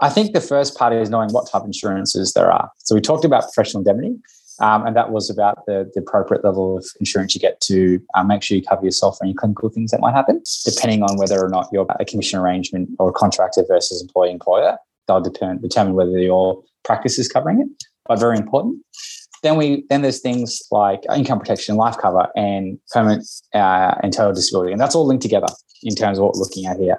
I 0.00 0.10
think 0.10 0.32
the 0.32 0.40
first 0.40 0.76
part 0.76 0.92
is 0.92 1.10
knowing 1.10 1.30
what 1.30 1.50
type 1.50 1.62
of 1.62 1.66
insurances 1.66 2.32
there 2.32 2.50
are. 2.50 2.70
So, 2.78 2.94
we 2.94 3.00
talked 3.00 3.24
about 3.24 3.42
professional 3.42 3.80
indemnity, 3.80 4.16
um, 4.60 4.86
and 4.86 4.96
that 4.96 5.10
was 5.10 5.30
about 5.30 5.66
the, 5.66 5.90
the, 5.94 6.00
appropriate 6.00 6.44
level 6.44 6.78
of 6.78 6.86
insurance 6.98 7.34
you 7.34 7.40
get 7.40 7.60
to 7.62 8.00
um, 8.14 8.26
make 8.26 8.42
sure 8.42 8.56
you 8.56 8.62
cover 8.62 8.84
yourself 8.84 9.18
for 9.18 9.24
any 9.24 9.34
clinical 9.34 9.68
things 9.68 9.90
that 9.92 10.00
might 10.00 10.14
happen, 10.14 10.42
depending 10.64 11.02
on 11.02 11.16
whether 11.16 11.42
or 11.42 11.48
not 11.48 11.68
you're 11.72 11.86
a 12.00 12.04
commission 12.04 12.38
arrangement 12.38 12.90
or 12.98 13.10
a 13.10 13.12
contractor 13.12 13.64
versus 13.68 14.02
employee 14.02 14.30
employer. 14.30 14.76
They'll 15.06 15.20
determine, 15.20 15.62
determine 15.62 15.94
whether 15.94 16.18
your 16.18 16.62
practice 16.84 17.18
is 17.18 17.28
covering 17.28 17.60
it, 17.60 17.68
but 18.06 18.18
very 18.18 18.36
important. 18.36 18.82
Then 19.42 19.56
we 19.56 19.84
then 19.88 20.02
there's 20.02 20.20
things 20.20 20.60
like 20.72 21.02
income 21.14 21.38
protection, 21.38 21.76
life 21.76 21.96
cover, 21.96 22.26
and 22.34 22.78
permanent 22.92 23.24
uh, 23.54 23.94
and 24.02 24.12
total 24.12 24.32
disability, 24.32 24.72
and 24.72 24.80
that's 24.80 24.94
all 24.96 25.06
linked 25.06 25.22
together 25.22 25.46
in 25.84 25.94
terms 25.94 26.18
of 26.18 26.24
what 26.24 26.34
we're 26.34 26.40
looking 26.40 26.66
at 26.66 26.78
here. 26.78 26.98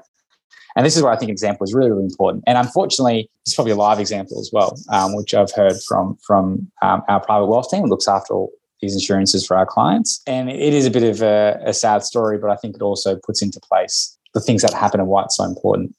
And 0.76 0.86
this 0.86 0.96
is 0.96 1.04
where 1.04 1.12
I 1.12 1.18
think 1.18 1.32
example 1.32 1.64
is 1.64 1.74
really, 1.74 1.90
really 1.92 2.06
important. 2.06 2.44
And 2.48 2.58
unfortunately, 2.58 3.30
it's 3.46 3.56
probably 3.56 3.72
a 3.72 3.76
live 3.76 4.00
example 4.00 4.40
as 4.40 4.50
well, 4.54 4.76
um, 4.92 5.16
which 5.16 5.34
I've 5.34 5.52
heard 5.52 5.74
from 5.88 6.18
from 6.26 6.72
um, 6.82 7.02
our 7.08 7.20
private 7.20 7.48
wealth 7.48 7.70
team, 7.70 7.84
who 7.84 7.90
looks 7.90 8.08
after 8.08 8.34
all 8.34 8.52
these 8.82 8.94
insurances 8.94 9.46
for 9.46 9.58
our 9.58 9.66
clients. 9.66 10.22
And 10.26 10.50
it 10.50 10.74
is 10.74 10.86
a 10.86 10.92
bit 10.92 11.04
of 11.04 11.22
a, 11.22 11.60
a 11.66 11.74
sad 11.74 12.04
story, 12.04 12.38
but 12.38 12.50
I 12.50 12.56
think 12.56 12.76
it 12.76 12.82
also 12.82 13.18
puts 13.26 13.42
into 13.42 13.60
place 13.60 14.18
the 14.34 14.40
things 14.40 14.62
that 14.62 14.74
happen 14.74 15.00
and 15.00 15.10
why 15.10 15.24
it's 15.24 15.38
so 15.38 15.44
important. 15.44 15.96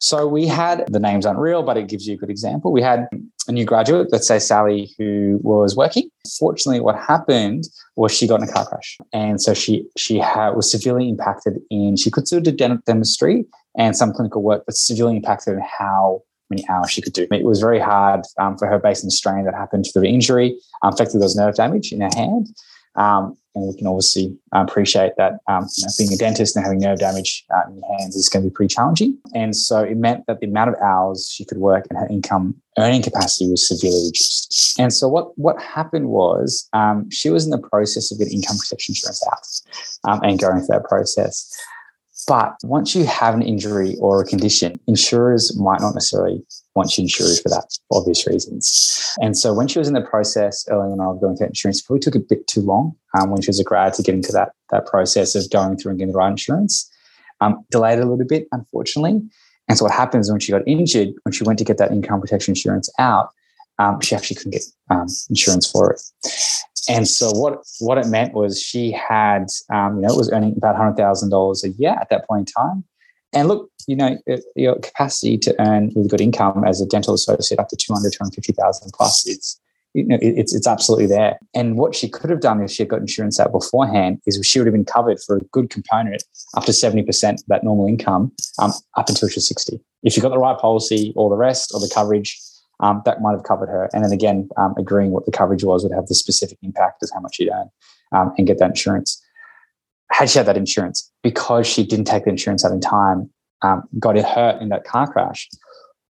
So 0.00 0.26
we 0.26 0.46
had 0.46 0.84
the 0.88 0.98
name's 0.98 1.26
unreal, 1.26 1.62
but 1.62 1.76
it 1.76 1.88
gives 1.88 2.06
you 2.06 2.14
a 2.14 2.16
good 2.16 2.30
example. 2.30 2.72
We 2.72 2.82
had 2.82 3.06
a 3.48 3.52
new 3.52 3.64
graduate, 3.64 4.08
let's 4.10 4.26
say 4.26 4.38
Sally, 4.38 4.94
who 4.98 5.38
was 5.42 5.76
working. 5.76 6.08
Fortunately, 6.38 6.80
what 6.80 6.96
happened 6.96 7.64
was 7.96 8.12
she 8.12 8.26
got 8.26 8.42
in 8.42 8.48
a 8.48 8.52
car 8.52 8.66
crash, 8.66 8.98
and 9.12 9.40
so 9.40 9.54
she 9.54 9.84
she 9.96 10.18
had, 10.18 10.50
was 10.50 10.70
severely 10.70 11.08
impacted 11.08 11.58
in. 11.70 11.96
She 11.96 12.10
could 12.10 12.26
still 12.26 12.40
do 12.40 12.52
dentistry 12.52 13.44
and 13.76 13.96
some 13.96 14.12
clinical 14.12 14.42
work, 14.42 14.64
but 14.66 14.74
severely 14.74 15.16
impacted 15.16 15.58
how 15.60 16.22
many 16.50 16.64
hours 16.68 16.90
she 16.90 17.02
could 17.02 17.12
do. 17.12 17.26
It 17.30 17.44
was 17.44 17.60
very 17.60 17.80
hard 17.80 18.20
um, 18.38 18.56
for 18.56 18.66
her 18.68 18.78
based 18.78 19.04
on 19.04 19.08
the 19.08 19.12
strain 19.12 19.44
that 19.44 19.54
happened 19.54 19.84
to 19.86 20.00
the 20.00 20.06
injury, 20.06 20.58
um, 20.82 20.92
affected 20.92 21.20
those 21.20 21.36
nerve 21.36 21.56
damage 21.56 21.92
in 21.92 22.00
her 22.00 22.10
hand. 22.14 22.48
Um, 22.94 23.36
and 23.54 23.68
we 23.68 23.76
can 23.76 23.86
obviously 23.86 24.36
appreciate 24.52 25.12
that 25.16 25.38
um, 25.48 25.66
you 25.76 25.84
know, 25.84 25.92
being 25.98 26.12
a 26.12 26.16
dentist 26.16 26.56
and 26.56 26.64
having 26.64 26.78
nerve 26.78 26.98
damage 26.98 27.44
uh, 27.54 27.62
in 27.68 27.76
your 27.76 27.98
hands 27.98 28.14
is 28.14 28.28
going 28.28 28.44
to 28.44 28.50
be 28.50 28.54
pretty 28.54 28.74
challenging. 28.74 29.18
And 29.34 29.56
so 29.56 29.82
it 29.82 29.96
meant 29.96 30.24
that 30.26 30.40
the 30.40 30.46
amount 30.46 30.70
of 30.70 30.76
hours 30.82 31.28
she 31.28 31.44
could 31.44 31.58
work 31.58 31.86
and 31.88 31.98
her 31.98 32.06
income 32.08 32.54
earning 32.78 33.02
capacity 33.02 33.50
was 33.50 33.66
severely 33.66 34.06
reduced. 34.06 34.78
And 34.78 34.92
so 34.92 35.08
what, 35.08 35.36
what 35.38 35.60
happened 35.60 36.08
was 36.08 36.68
um, 36.74 37.10
she 37.10 37.30
was 37.30 37.44
in 37.44 37.50
the 37.50 37.58
process 37.58 38.12
of 38.12 38.18
getting 38.18 38.34
income 38.34 38.58
protection 38.58 38.92
insurance 38.92 39.22
out 39.26 40.10
um, 40.10 40.22
and 40.22 40.38
going 40.38 40.58
through 40.58 40.68
that 40.68 40.84
process. 40.84 41.50
But 42.26 42.56
once 42.64 42.94
you 42.94 43.04
have 43.04 43.34
an 43.34 43.42
injury 43.42 43.96
or 44.00 44.20
a 44.20 44.24
condition, 44.24 44.74
insurers 44.88 45.56
might 45.56 45.80
not 45.80 45.94
necessarily 45.94 46.44
want 46.74 46.90
to 46.90 47.02
insure 47.02 47.28
you 47.28 47.36
for 47.36 47.48
that 47.50 47.66
for 47.88 48.00
obvious 48.00 48.26
reasons. 48.26 49.14
And 49.20 49.38
so 49.38 49.54
when 49.54 49.68
she 49.68 49.78
was 49.78 49.86
in 49.86 49.94
the 49.94 50.02
process 50.02 50.66
early 50.68 50.92
on 50.92 51.00
of 51.00 51.20
going 51.20 51.36
through 51.36 51.46
insurance, 51.46 51.80
it 51.80 51.86
probably 51.86 52.00
took 52.00 52.16
a 52.16 52.20
bit 52.20 52.46
too 52.46 52.60
long 52.60 52.96
um, 53.14 53.30
when 53.30 53.42
she 53.42 53.48
was 53.48 53.60
a 53.60 53.64
grad 53.64 53.94
to 53.94 54.02
get 54.02 54.14
into 54.14 54.32
that, 54.32 54.52
that 54.70 54.86
process 54.86 55.34
of 55.34 55.48
going 55.50 55.76
through 55.76 55.90
and 55.90 55.98
getting 55.98 56.12
the 56.12 56.18
right 56.18 56.30
insurance. 56.30 56.90
Um, 57.40 57.64
delayed 57.70 57.98
a 57.98 58.06
little 58.06 58.24
bit, 58.24 58.48
unfortunately. 58.50 59.20
And 59.68 59.76
so 59.76 59.84
what 59.84 59.92
happens 59.92 60.30
when 60.30 60.40
she 60.40 60.52
got 60.52 60.62
injured, 60.66 61.08
when 61.22 61.32
she 61.32 61.44
went 61.44 61.58
to 61.58 61.64
get 61.64 61.78
that 61.78 61.92
income 61.92 62.20
protection 62.20 62.52
insurance 62.52 62.90
out, 62.98 63.30
um, 63.78 64.00
she 64.00 64.14
actually 64.14 64.36
couldn't 64.36 64.52
get 64.52 64.62
um, 64.90 65.06
insurance 65.28 65.70
for 65.70 65.92
it. 65.92 66.00
And 66.88 67.08
so 67.08 67.30
what 67.32 67.64
what 67.80 67.98
it 67.98 68.06
meant 68.06 68.34
was 68.34 68.60
she 68.62 68.92
had, 68.92 69.46
um, 69.72 69.96
you 69.96 70.02
know, 70.02 70.14
was 70.14 70.30
earning 70.30 70.54
about 70.56 70.76
hundred 70.76 70.96
thousand 70.96 71.30
dollars 71.30 71.64
a 71.64 71.70
year 71.70 71.96
at 72.00 72.08
that 72.10 72.26
point 72.26 72.48
in 72.48 72.62
time. 72.62 72.84
And 73.32 73.48
look, 73.48 73.70
you 73.86 73.96
know, 73.96 74.18
your 74.54 74.76
capacity 74.76 75.36
to 75.38 75.54
earn 75.60 75.92
really 75.94 76.08
good 76.08 76.20
income 76.20 76.64
as 76.64 76.80
a 76.80 76.86
dental 76.86 77.14
associate 77.14 77.60
up 77.60 77.68
to 77.68 77.76
200, 77.76 78.12
250,000 78.12 78.92
plus 78.92 79.26
is, 79.26 79.60
you 79.94 80.04
know, 80.04 80.18
it's, 80.20 80.54
it's 80.54 80.66
absolutely 80.66 81.06
there. 81.06 81.38
And 81.54 81.76
what 81.76 81.94
she 81.94 82.08
could 82.08 82.30
have 82.30 82.40
done 82.40 82.62
if 82.62 82.70
she 82.70 82.82
had 82.82 82.88
got 82.88 83.00
insurance 83.00 83.38
out 83.38 83.52
beforehand 83.52 84.20
is 84.26 84.40
she 84.44 84.58
would 84.58 84.66
have 84.66 84.74
been 84.74 84.84
covered 84.84 85.20
for 85.20 85.36
a 85.36 85.40
good 85.52 85.70
component 85.70 86.22
up 86.56 86.64
to 86.64 86.72
70% 86.72 87.34
of 87.34 87.44
that 87.48 87.62
normal 87.62 87.86
income 87.86 88.32
um, 88.58 88.72
up 88.96 89.08
until 89.08 89.28
she 89.28 89.36
was 89.36 89.48
60. 89.48 89.80
If 90.02 90.12
she 90.12 90.20
got 90.20 90.30
the 90.30 90.38
right 90.38 90.58
policy, 90.58 91.12
all 91.16 91.28
the 91.28 91.36
rest, 91.36 91.72
or 91.74 91.80
the 91.80 91.90
coverage, 91.92 92.40
um, 92.80 93.02
that 93.04 93.20
might 93.20 93.32
have 93.32 93.44
covered 93.44 93.68
her. 93.68 93.88
And 93.92 94.04
then 94.04 94.12
again, 94.12 94.48
um, 94.56 94.74
agreeing 94.78 95.10
what 95.10 95.26
the 95.26 95.32
coverage 95.32 95.64
was 95.64 95.82
would 95.82 95.92
have 95.92 96.06
the 96.06 96.14
specific 96.14 96.58
impact 96.62 97.02
as 97.02 97.10
how 97.12 97.20
much 97.20 97.36
she'd 97.36 97.50
earn 97.50 97.70
um, 98.12 98.32
and 98.36 98.46
get 98.46 98.58
that 98.58 98.70
insurance. 98.70 99.22
Had 100.12 100.30
she 100.30 100.38
had 100.38 100.46
that 100.46 100.56
insurance, 100.56 101.10
because 101.22 101.66
she 101.66 101.84
didn't 101.84 102.06
take 102.06 102.24
the 102.24 102.30
insurance 102.30 102.64
out 102.64 102.72
in 102.72 102.80
time, 102.80 103.30
um, 103.62 103.82
got 103.98 104.16
hurt 104.18 104.62
in 104.62 104.68
that 104.68 104.84
car 104.84 105.10
crash. 105.10 105.48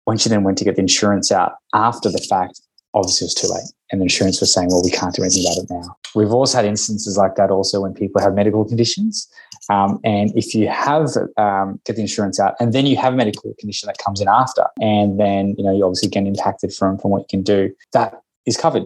When 0.04 0.16
she 0.16 0.28
then 0.28 0.44
went 0.44 0.58
to 0.58 0.64
get 0.64 0.76
the 0.76 0.82
insurance 0.82 1.32
out 1.32 1.54
after 1.74 2.10
the 2.10 2.18
fact, 2.18 2.60
obviously 2.94 3.24
it 3.24 3.28
was 3.28 3.34
too 3.34 3.48
late. 3.48 3.79
And 3.92 4.00
insurance 4.02 4.40
was 4.40 4.52
saying, 4.52 4.68
well, 4.68 4.82
we 4.84 4.90
can't 4.90 5.14
do 5.14 5.22
anything 5.22 5.44
about 5.44 5.64
it 5.64 5.70
now. 5.70 5.96
We've 6.14 6.32
also 6.32 6.58
had 6.58 6.64
instances 6.64 7.16
like 7.16 7.34
that 7.36 7.50
also 7.50 7.80
when 7.80 7.94
people 7.94 8.20
have 8.20 8.34
medical 8.34 8.64
conditions. 8.64 9.28
Um, 9.68 10.00
and 10.04 10.36
if 10.36 10.54
you 10.54 10.68
have 10.68 11.08
um, 11.36 11.80
get 11.84 11.96
the 11.96 12.02
insurance 12.02 12.40
out 12.40 12.54
and 12.60 12.72
then 12.72 12.86
you 12.86 12.96
have 12.96 13.14
a 13.14 13.16
medical 13.16 13.54
condition 13.58 13.86
that 13.86 13.98
comes 13.98 14.20
in 14.20 14.28
after, 14.28 14.66
and 14.80 15.20
then 15.20 15.54
you 15.56 15.64
know 15.64 15.72
you 15.72 15.84
obviously 15.84 16.08
get 16.08 16.26
impacted 16.26 16.72
from 16.72 16.98
from 16.98 17.10
what 17.10 17.20
you 17.20 17.26
can 17.28 17.42
do, 17.42 17.72
that 17.92 18.20
is 18.46 18.56
covered. 18.56 18.84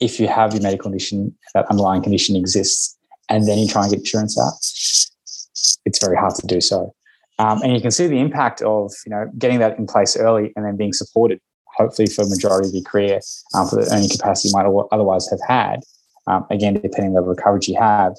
If 0.00 0.18
you 0.18 0.28
have 0.28 0.52
your 0.54 0.62
medical 0.62 0.84
condition, 0.84 1.36
that 1.54 1.66
underlying 1.70 2.02
condition 2.02 2.34
exists, 2.34 2.96
and 3.28 3.46
then 3.46 3.58
you 3.58 3.68
try 3.68 3.82
and 3.82 3.90
get 3.90 4.00
insurance 4.00 4.38
out, 4.40 4.54
it's 5.84 6.02
very 6.02 6.16
hard 6.16 6.34
to 6.36 6.46
do 6.46 6.60
so. 6.60 6.94
Um, 7.38 7.60
and 7.62 7.74
you 7.74 7.80
can 7.80 7.90
see 7.90 8.06
the 8.06 8.18
impact 8.18 8.62
of 8.62 8.92
you 9.04 9.10
know 9.10 9.30
getting 9.36 9.58
that 9.58 9.78
in 9.78 9.86
place 9.86 10.16
early 10.16 10.52
and 10.56 10.64
then 10.64 10.76
being 10.76 10.92
supported, 10.92 11.40
hopefully 11.74 12.06
for 12.06 12.24
majority 12.26 12.68
of 12.68 12.74
your 12.74 12.84
career 12.84 13.20
um, 13.54 13.68
for 13.68 13.76
the 13.76 13.90
earning 13.92 14.08
capacity 14.08 14.48
you 14.48 14.54
might 14.54 14.66
otherwise 14.92 15.28
have 15.30 15.40
had. 15.46 15.80
Um, 16.26 16.46
again, 16.50 16.74
depending 16.74 17.16
on 17.16 17.26
the 17.26 17.34
coverage 17.34 17.68
you 17.68 17.78
have, 17.78 18.14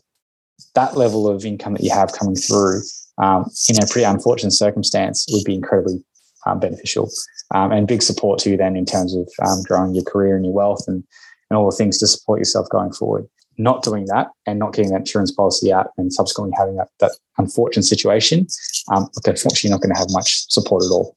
that 0.75 0.98
level 0.98 1.27
of 1.27 1.45
income 1.45 1.74
that 1.74 1.83
you 1.83 1.91
have 1.91 2.12
coming 2.13 2.36
through 2.36 2.81
um, 3.17 3.50
in 3.69 3.81
a 3.81 3.88
pretty 3.88 4.03
unfortunate 4.03 4.51
circumstance 4.51 5.25
would 5.29 5.43
be 5.43 5.55
incredibly 5.55 6.03
um, 6.45 6.60
beneficial 6.60 7.10
um, 7.53 7.72
and 7.72 7.88
big 7.88 8.01
support 8.01 8.39
to 8.39 8.50
you 8.50 8.57
then 8.57 8.75
in 8.75 8.86
terms 8.86 9.15
of 9.15 9.29
growing 9.65 9.95
your 9.95 10.03
career 10.03 10.36
and 10.36 10.45
your 10.45 10.53
wealth 10.53 10.83
and, 10.88 11.03
and 11.50 11.57
all 11.57 11.69
the 11.69 11.75
things 11.75 12.00
to 12.00 12.07
support 12.07 12.39
yourself 12.39 12.67
going 12.69 12.91
forward 12.91 13.27
not 13.57 13.83
doing 13.83 14.05
that 14.05 14.27
and 14.45 14.60
not 14.60 14.74
getting 14.74 14.91
that 14.91 15.01
insurance 15.01 15.31
policy 15.31 15.72
out 15.72 15.91
and 15.98 16.12
subsequently 16.13 16.53
having 16.57 16.75
that, 16.75 16.89
that 17.00 17.12
unfortunate 17.38 17.83
situation, 17.83 18.48
um, 18.91 19.10
unfortunately, 19.25 19.69
you're 19.69 19.75
not 19.75 19.81
going 19.81 19.93
to 19.93 20.00
have 20.00 20.10
much 20.12 20.50
support 20.50 20.83
at 20.83 20.91
all. 20.91 21.15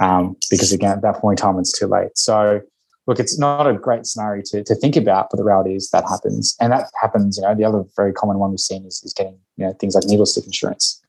Um, 0.00 0.36
because 0.50 0.72
again, 0.72 0.92
at 0.92 1.02
that 1.02 1.16
point 1.16 1.38
in 1.38 1.42
time, 1.42 1.58
it's 1.58 1.76
too 1.76 1.86
late. 1.86 2.16
So, 2.16 2.60
look, 3.06 3.18
it's 3.18 3.38
not 3.38 3.66
a 3.66 3.74
great 3.74 4.06
scenario 4.06 4.42
to, 4.46 4.64
to 4.64 4.74
think 4.74 4.96
about, 4.96 5.28
but 5.30 5.36
the 5.36 5.44
reality 5.44 5.74
is 5.74 5.90
that 5.90 6.04
happens. 6.08 6.56
And 6.60 6.72
that 6.72 6.86
happens, 7.00 7.36
you 7.36 7.42
know, 7.42 7.54
the 7.54 7.64
other 7.64 7.84
very 7.96 8.12
common 8.12 8.38
one 8.38 8.50
we've 8.50 8.60
seen 8.60 8.86
is, 8.86 9.02
is 9.04 9.12
getting, 9.12 9.38
you 9.56 9.66
know, 9.66 9.72
things 9.74 9.94
like 9.94 10.04
needle 10.04 10.26
stick 10.26 10.44
insurance 10.44 11.00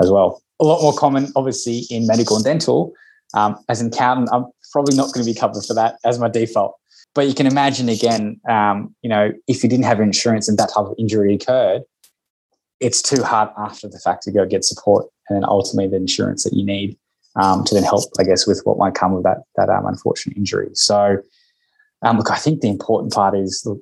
as 0.00 0.10
well. 0.10 0.42
A 0.60 0.64
lot 0.64 0.82
more 0.82 0.94
common, 0.94 1.32
obviously, 1.36 1.84
in 1.90 2.06
medical 2.06 2.36
and 2.36 2.44
dental. 2.44 2.92
Um, 3.34 3.58
as 3.68 3.80
an 3.80 3.88
accountant, 3.88 4.30
I'm 4.32 4.46
probably 4.72 4.96
not 4.96 5.12
going 5.12 5.24
to 5.24 5.32
be 5.32 5.38
covered 5.38 5.64
for 5.64 5.74
that 5.74 5.98
as 6.04 6.18
my 6.18 6.28
default. 6.28 6.76
But 7.14 7.26
you 7.26 7.34
can 7.34 7.46
imagine 7.46 7.88
again, 7.88 8.40
um, 8.48 8.94
you 9.02 9.10
know, 9.10 9.32
if 9.48 9.62
you 9.62 9.68
didn't 9.68 9.84
have 9.84 10.00
insurance 10.00 10.48
and 10.48 10.58
that 10.58 10.70
type 10.74 10.86
of 10.86 10.94
injury 10.98 11.34
occurred, 11.34 11.82
it's 12.78 13.02
too 13.02 13.22
hard 13.22 13.50
after 13.58 13.88
the 13.88 13.98
fact 13.98 14.22
to 14.24 14.32
go 14.32 14.46
get 14.46 14.64
support 14.64 15.06
and 15.28 15.36
then 15.36 15.44
ultimately 15.48 15.88
the 15.88 15.96
insurance 15.96 16.44
that 16.44 16.54
you 16.54 16.64
need 16.64 16.96
um, 17.36 17.64
to 17.64 17.74
then 17.74 17.84
help, 17.84 18.04
I 18.18 18.24
guess, 18.24 18.46
with 18.46 18.62
what 18.64 18.78
might 18.78 18.94
come 18.94 19.12
with 19.12 19.24
that 19.24 19.38
that 19.56 19.68
um, 19.68 19.86
unfortunate 19.86 20.36
injury. 20.36 20.70
So, 20.74 21.18
um, 22.02 22.18
look, 22.18 22.30
I 22.30 22.36
think 22.36 22.60
the 22.60 22.68
important 22.68 23.12
part 23.12 23.36
is, 23.36 23.62
look, 23.64 23.80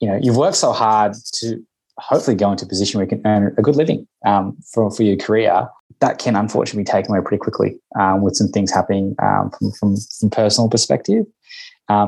you 0.00 0.08
know, 0.08 0.18
you've 0.20 0.36
worked 0.36 0.56
so 0.56 0.72
hard 0.72 1.14
to 1.34 1.62
hopefully 1.98 2.36
go 2.36 2.52
into 2.52 2.64
a 2.64 2.68
position 2.68 2.98
where 2.98 3.04
you 3.04 3.08
can 3.08 3.26
earn 3.26 3.54
a 3.58 3.62
good 3.62 3.76
living 3.76 4.06
um, 4.24 4.56
for, 4.72 4.90
for 4.90 5.02
your 5.02 5.16
career. 5.16 5.68
That 6.00 6.18
can 6.18 6.36
unfortunately 6.36 6.84
be 6.84 6.90
taken 6.90 7.10
away 7.10 7.24
pretty 7.24 7.40
quickly 7.40 7.76
um, 7.98 8.22
with 8.22 8.36
some 8.36 8.48
things 8.48 8.70
happening 8.70 9.16
um, 9.20 9.50
from, 9.50 9.72
from, 9.72 9.96
from 9.96 10.30
personal 10.30 10.70
perspective. 10.70 11.26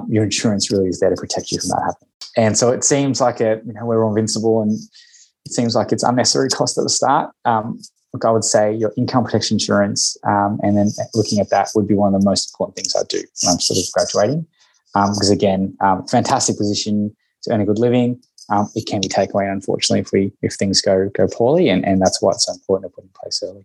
Your 0.09 0.23
insurance 0.23 0.71
really 0.71 0.88
is 0.88 1.00
there 1.00 1.11
to 1.11 1.17
protect 1.17 1.50
you 1.50 1.59
from 1.59 1.71
that 1.71 1.83
happening. 1.85 2.11
And 2.37 2.57
so 2.57 2.71
it 2.71 2.85
seems 2.85 3.21
like 3.21 3.40
a, 3.40 3.61
you 3.67 3.73
know, 3.73 3.85
we're 3.85 4.05
all 4.05 4.11
invincible 4.11 4.62
and 4.62 4.79
it 5.45 5.52
seems 5.52 5.75
like 5.75 5.90
it's 5.90 6.02
unnecessary 6.02 6.49
cost 6.49 6.79
at 6.79 6.85
the 6.85 6.90
start. 6.90 7.33
Um, 7.45 7.81
look, 8.12 8.25
I 8.25 8.31
would 8.31 8.45
say 8.45 8.75
your 8.75 8.93
income 8.97 9.25
protection 9.25 9.57
insurance, 9.57 10.17
um, 10.25 10.59
and 10.62 10.76
then 10.76 10.88
looking 11.14 11.38
at 11.38 11.50
that 11.50 11.69
would 11.75 11.87
be 11.87 11.95
one 11.95 12.14
of 12.14 12.21
the 12.21 12.29
most 12.29 12.52
important 12.52 12.76
things 12.76 12.95
I 12.97 13.05
do 13.09 13.19
when 13.19 13.52
I'm 13.52 13.61
sort 13.61 13.79
of 13.79 13.85
graduating. 13.93 14.47
Um, 14.95 15.11
because 15.11 15.31
again, 15.31 15.76
um, 15.81 16.07
fantastic 16.09 16.57
position 16.57 17.14
to 17.43 17.52
earn 17.52 17.61
a 17.61 17.67
good 17.67 17.79
living. 17.79 18.21
Um, 18.50 18.69
it 18.75 18.87
can 18.87 19.00
be 19.00 19.09
taken 19.09 19.37
away, 19.37 19.47
unfortunately, 19.47 20.00
if 20.00 20.11
we 20.12 20.33
if 20.43 20.55
things 20.55 20.81
go 20.81 21.09
go 21.14 21.29
poorly, 21.29 21.69
and, 21.69 21.85
and 21.85 22.00
that's 22.00 22.21
why 22.21 22.33
it's 22.33 22.47
so 22.47 22.52
important 22.52 22.90
to 22.90 22.95
put 22.95 23.05
in 23.05 23.11
place 23.23 23.40
early. 23.45 23.64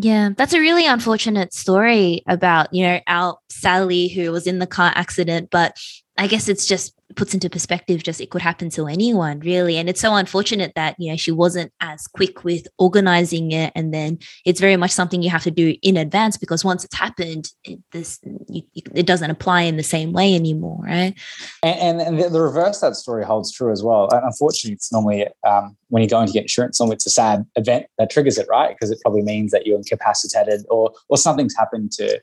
Yeah, 0.00 0.30
that's 0.36 0.52
a 0.52 0.60
really 0.60 0.86
unfortunate 0.86 1.52
story 1.52 2.22
about, 2.28 2.72
you 2.72 2.84
know, 2.84 3.00
our 3.08 3.38
Sally 3.50 4.06
who 4.06 4.30
was 4.30 4.46
in 4.46 4.60
the 4.60 4.66
car 4.66 4.92
accident, 4.94 5.48
but 5.50 5.76
I 6.18 6.26
guess 6.26 6.48
it's 6.48 6.66
just 6.66 6.94
puts 7.16 7.32
into 7.32 7.48
perspective 7.48 8.02
just 8.02 8.20
it 8.20 8.30
could 8.30 8.42
happen 8.42 8.68
to 8.70 8.86
anyone 8.86 9.40
really. 9.40 9.78
And 9.78 9.88
it's 9.88 10.00
so 10.00 10.14
unfortunate 10.14 10.72
that 10.74 10.96
you 10.98 11.10
know 11.10 11.16
she 11.16 11.30
wasn't 11.30 11.72
as 11.80 12.06
quick 12.08 12.44
with 12.44 12.66
organizing 12.78 13.52
it. 13.52 13.72
And 13.74 13.94
then 13.94 14.18
it's 14.44 14.60
very 14.60 14.76
much 14.76 14.90
something 14.90 15.22
you 15.22 15.30
have 15.30 15.44
to 15.44 15.50
do 15.50 15.76
in 15.82 15.96
advance 15.96 16.36
because 16.36 16.64
once 16.64 16.84
it's 16.84 16.94
happened 16.94 17.50
it, 17.64 17.78
this 17.92 18.20
you, 18.48 18.62
it 18.94 19.06
doesn't 19.06 19.30
apply 19.30 19.62
in 19.62 19.76
the 19.76 19.82
same 19.82 20.12
way 20.12 20.34
anymore 20.34 20.80
right? 20.82 21.14
And, 21.62 22.00
and, 22.00 22.20
the, 22.20 22.28
the, 22.28 22.40
reverse 22.40 22.80
that 22.80 22.96
story 22.96 23.24
holds 23.24 23.52
true 23.52 23.72
as 23.72 23.82
well. 23.82 24.08
And 24.10 24.24
unfortunately 24.24 24.74
it's 24.74 24.92
normally 24.92 25.28
um, 25.46 25.76
when 25.88 26.02
you're 26.02 26.08
going 26.08 26.26
to 26.26 26.32
get 26.32 26.42
insurance 26.42 26.80
on 26.80 26.92
it's 26.92 27.06
a 27.06 27.10
sad 27.10 27.46
event 27.56 27.86
that 27.98 28.10
triggers 28.10 28.38
it 28.38 28.46
right? 28.50 28.74
Because 28.74 28.90
it 28.90 28.98
probably 29.02 29.22
means 29.22 29.52
that 29.52 29.66
you're 29.66 29.78
incapacitated 29.78 30.66
or 30.68 30.92
or 31.08 31.16
something's 31.16 31.56
happened 31.56 31.92
to 31.92 32.20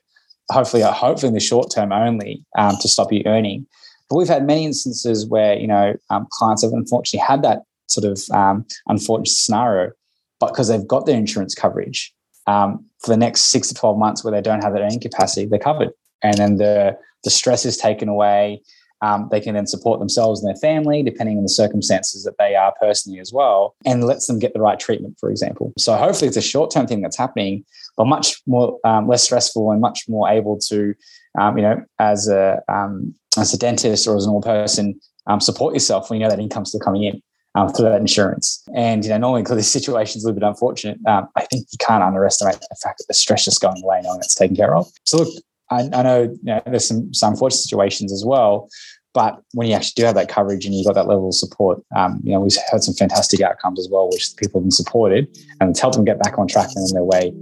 hopefully 0.50 0.82
hopefully 0.82 1.28
in 1.28 1.34
the 1.34 1.40
short 1.40 1.70
term 1.70 1.92
only 1.92 2.44
um, 2.58 2.76
to 2.80 2.88
stop 2.88 3.12
you 3.12 3.22
earning 3.26 3.66
but 4.08 4.16
we've 4.16 4.28
had 4.28 4.46
many 4.46 4.64
instances 4.64 5.26
where 5.26 5.54
you 5.56 5.66
know 5.66 5.94
um, 6.10 6.26
clients 6.30 6.62
have 6.62 6.72
unfortunately 6.72 7.24
had 7.26 7.42
that 7.42 7.62
sort 7.86 8.04
of 8.04 8.20
um, 8.36 8.64
unfortunate 8.88 9.28
scenario, 9.28 9.92
but 10.40 10.48
because 10.48 10.68
they've 10.68 10.86
got 10.86 11.06
their 11.06 11.16
insurance 11.16 11.54
coverage 11.54 12.12
um, 12.46 12.84
for 13.00 13.10
the 13.10 13.16
next 13.16 13.46
six 13.46 13.68
to 13.68 13.74
twelve 13.74 13.98
months 13.98 14.24
where 14.24 14.32
they 14.32 14.42
don't 14.42 14.62
have 14.62 14.72
that 14.72 14.82
earning 14.82 15.00
capacity, 15.00 15.46
they're 15.46 15.58
covered, 15.58 15.90
and 16.22 16.38
then 16.38 16.56
the 16.56 16.96
the 17.24 17.30
stress 17.30 17.64
is 17.64 17.76
taken 17.76 18.08
away. 18.08 18.62
Um, 19.02 19.28
they 19.30 19.42
can 19.42 19.54
then 19.54 19.66
support 19.66 19.98
themselves 19.98 20.42
and 20.42 20.48
their 20.48 20.58
family, 20.58 21.02
depending 21.02 21.36
on 21.36 21.42
the 21.42 21.50
circumstances 21.50 22.24
that 22.24 22.38
they 22.38 22.54
are 22.54 22.72
personally 22.80 23.20
as 23.20 23.30
well, 23.30 23.76
and 23.84 24.04
lets 24.04 24.26
them 24.26 24.38
get 24.38 24.54
the 24.54 24.60
right 24.60 24.80
treatment, 24.80 25.18
for 25.20 25.30
example. 25.30 25.74
So 25.76 25.94
hopefully, 25.96 26.28
it's 26.28 26.36
a 26.38 26.42
short 26.42 26.70
term 26.70 26.86
thing 26.86 27.02
that's 27.02 27.18
happening, 27.18 27.64
but 27.96 28.06
much 28.06 28.40
more 28.46 28.78
um, 28.84 29.06
less 29.06 29.22
stressful 29.24 29.70
and 29.70 29.82
much 29.82 30.08
more 30.08 30.28
able 30.30 30.58
to, 30.68 30.94
um, 31.38 31.56
you 31.56 31.62
know, 31.62 31.82
as 31.98 32.28
a 32.28 32.62
um, 32.68 33.14
as 33.38 33.52
a 33.52 33.58
dentist 33.58 34.06
or 34.06 34.16
as 34.16 34.24
a 34.24 34.28
normal 34.28 34.42
person, 34.42 34.98
um, 35.26 35.40
support 35.40 35.74
yourself 35.74 36.10
when 36.10 36.20
you 36.20 36.24
know 36.24 36.30
that 36.30 36.40
income's 36.40 36.70
still 36.70 36.80
coming 36.80 37.04
in 37.04 37.22
um, 37.54 37.68
through 37.68 37.86
that 37.86 38.00
insurance. 38.00 38.62
And 38.74 39.04
you 39.04 39.10
know, 39.10 39.18
normally 39.18 39.42
because 39.42 39.56
this 39.58 39.72
situation 39.72 40.18
is 40.18 40.24
a 40.24 40.28
little 40.28 40.40
bit 40.40 40.46
unfortunate, 40.46 40.98
um, 41.06 41.28
I 41.36 41.44
think 41.46 41.66
you 41.70 41.78
can't 41.80 42.02
underestimate 42.02 42.60
the 42.60 42.76
fact 42.82 42.98
that 42.98 43.06
the 43.08 43.14
stress 43.14 43.44
just 43.44 43.60
going 43.60 43.82
away 43.82 44.00
knowing 44.02 44.18
it's 44.18 44.34
taken 44.34 44.56
care 44.56 44.76
of. 44.76 44.86
So 45.04 45.18
look, 45.18 45.28
I, 45.70 45.88
I 45.92 46.02
know, 46.02 46.22
you 46.22 46.38
know, 46.44 46.62
there's 46.66 46.86
some, 46.86 47.12
some 47.12 47.32
unfortunate 47.32 47.58
situations 47.58 48.12
as 48.12 48.24
well. 48.24 48.68
But 49.14 49.40
when 49.54 49.66
you 49.66 49.74
actually 49.74 49.94
do 49.96 50.04
have 50.04 50.14
that 50.16 50.28
coverage 50.28 50.66
and 50.66 50.74
you've 50.74 50.84
got 50.84 50.94
that 50.94 51.08
level 51.08 51.28
of 51.28 51.34
support, 51.34 51.82
um, 51.96 52.20
you 52.22 52.32
know, 52.32 52.40
we've 52.40 52.54
had 52.70 52.84
some 52.84 52.94
fantastic 52.94 53.40
outcomes 53.40 53.80
as 53.80 53.88
well, 53.90 54.10
which 54.10 54.28
people 54.36 54.60
have 54.60 54.64
been 54.64 54.70
supported 54.70 55.26
and 55.58 55.70
it's 55.70 55.80
helped 55.80 55.96
them 55.96 56.04
get 56.04 56.22
back 56.22 56.38
on 56.38 56.46
track 56.46 56.68
and 56.74 56.84
on 56.86 56.92
their 56.92 57.02
way, 57.02 57.32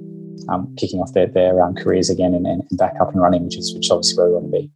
um, 0.49 0.75
kicking 0.77 1.01
off 1.01 1.13
their, 1.13 1.27
their 1.27 1.63
um, 1.63 1.75
careers 1.75 2.11
again 2.11 2.35
and, 2.35 2.47
and 2.47 2.63
back 2.73 2.95
up 3.01 3.13
and 3.13 3.21
running, 3.21 3.45
which 3.45 3.57
is 3.57 3.75
which 3.75 3.87
is 3.87 3.91
obviously 3.91 4.17
where 4.17 4.29
we 4.29 4.35
want 4.35 4.47
to 4.47 4.61
be. 4.61 4.71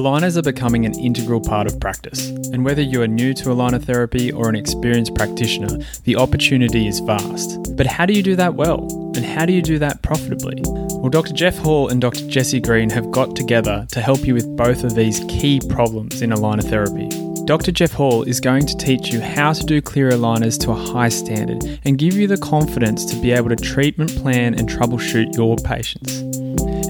Aligners 0.00 0.38
are 0.38 0.42
becoming 0.42 0.86
an 0.86 0.98
integral 0.98 1.40
part 1.40 1.66
of 1.66 1.78
practice, 1.78 2.30
and 2.52 2.64
whether 2.64 2.80
you 2.80 3.02
are 3.02 3.06
new 3.06 3.34
to 3.34 3.50
aligner 3.50 3.82
therapy 3.82 4.32
or 4.32 4.48
an 4.48 4.56
experienced 4.56 5.14
practitioner, 5.14 5.76
the 6.04 6.16
opportunity 6.16 6.86
is 6.86 7.00
vast. 7.00 7.76
But 7.76 7.86
how 7.86 8.06
do 8.06 8.14
you 8.14 8.22
do 8.22 8.34
that 8.36 8.54
well? 8.54 8.88
And 9.14 9.24
how 9.24 9.44
do 9.44 9.52
you 9.52 9.60
do 9.60 9.78
that 9.78 10.02
profitably? 10.02 10.62
Well, 11.00 11.08
Dr. 11.08 11.32
Jeff 11.32 11.56
Hall 11.56 11.88
and 11.88 11.98
Dr. 11.98 12.28
Jesse 12.28 12.60
Green 12.60 12.90
have 12.90 13.10
got 13.10 13.34
together 13.34 13.86
to 13.90 14.02
help 14.02 14.26
you 14.26 14.34
with 14.34 14.54
both 14.54 14.84
of 14.84 14.94
these 14.94 15.20
key 15.28 15.58
problems 15.70 16.20
in 16.20 16.28
aligner 16.28 16.62
therapy. 16.62 17.08
Dr. 17.46 17.72
Jeff 17.72 17.92
Hall 17.92 18.22
is 18.24 18.38
going 18.38 18.66
to 18.66 18.76
teach 18.76 19.10
you 19.10 19.18
how 19.18 19.54
to 19.54 19.64
do 19.64 19.80
clear 19.80 20.10
aligners 20.10 20.60
to 20.60 20.72
a 20.72 20.74
high 20.74 21.08
standard 21.08 21.80
and 21.86 21.96
give 21.96 22.16
you 22.16 22.26
the 22.26 22.36
confidence 22.36 23.06
to 23.06 23.16
be 23.22 23.32
able 23.32 23.48
to 23.48 23.56
treatment 23.56 24.14
plan 24.16 24.52
and 24.52 24.68
troubleshoot 24.68 25.34
your 25.34 25.56
patients. 25.56 26.18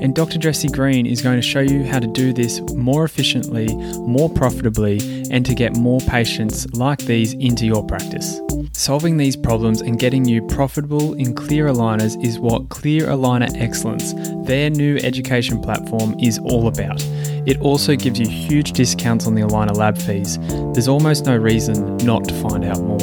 And 0.02 0.12
Dr. 0.12 0.38
Jesse 0.38 0.66
Green 0.66 1.06
is 1.06 1.22
going 1.22 1.40
to 1.40 1.46
show 1.46 1.60
you 1.60 1.84
how 1.84 2.00
to 2.00 2.08
do 2.08 2.32
this 2.32 2.60
more 2.74 3.04
efficiently, 3.04 3.68
more 3.98 4.28
profitably, 4.28 4.98
and 5.30 5.46
to 5.46 5.54
get 5.54 5.76
more 5.76 6.00
patients 6.00 6.66
like 6.72 6.98
these 6.98 7.34
into 7.34 7.64
your 7.64 7.86
practice. 7.86 8.40
Solving 8.80 9.18
these 9.18 9.36
problems 9.36 9.82
and 9.82 9.98
getting 9.98 10.24
you 10.24 10.40
profitable 10.46 11.12
in 11.12 11.34
clear 11.34 11.66
aligners 11.66 12.16
is 12.24 12.38
what 12.38 12.70
Clear 12.70 13.08
Aligner 13.08 13.54
Excellence, 13.60 14.14
their 14.46 14.70
new 14.70 14.96
education 15.02 15.60
platform, 15.60 16.18
is 16.18 16.38
all 16.38 16.66
about. 16.66 17.04
It 17.46 17.60
also 17.60 17.94
gives 17.94 18.18
you 18.18 18.26
huge 18.26 18.72
discounts 18.72 19.26
on 19.26 19.34
the 19.34 19.42
aligner 19.42 19.76
lab 19.76 19.98
fees. 19.98 20.38
There's 20.72 20.88
almost 20.88 21.26
no 21.26 21.36
reason 21.36 21.98
not 21.98 22.26
to 22.28 22.34
find 22.40 22.64
out 22.64 22.80
more. 22.80 22.96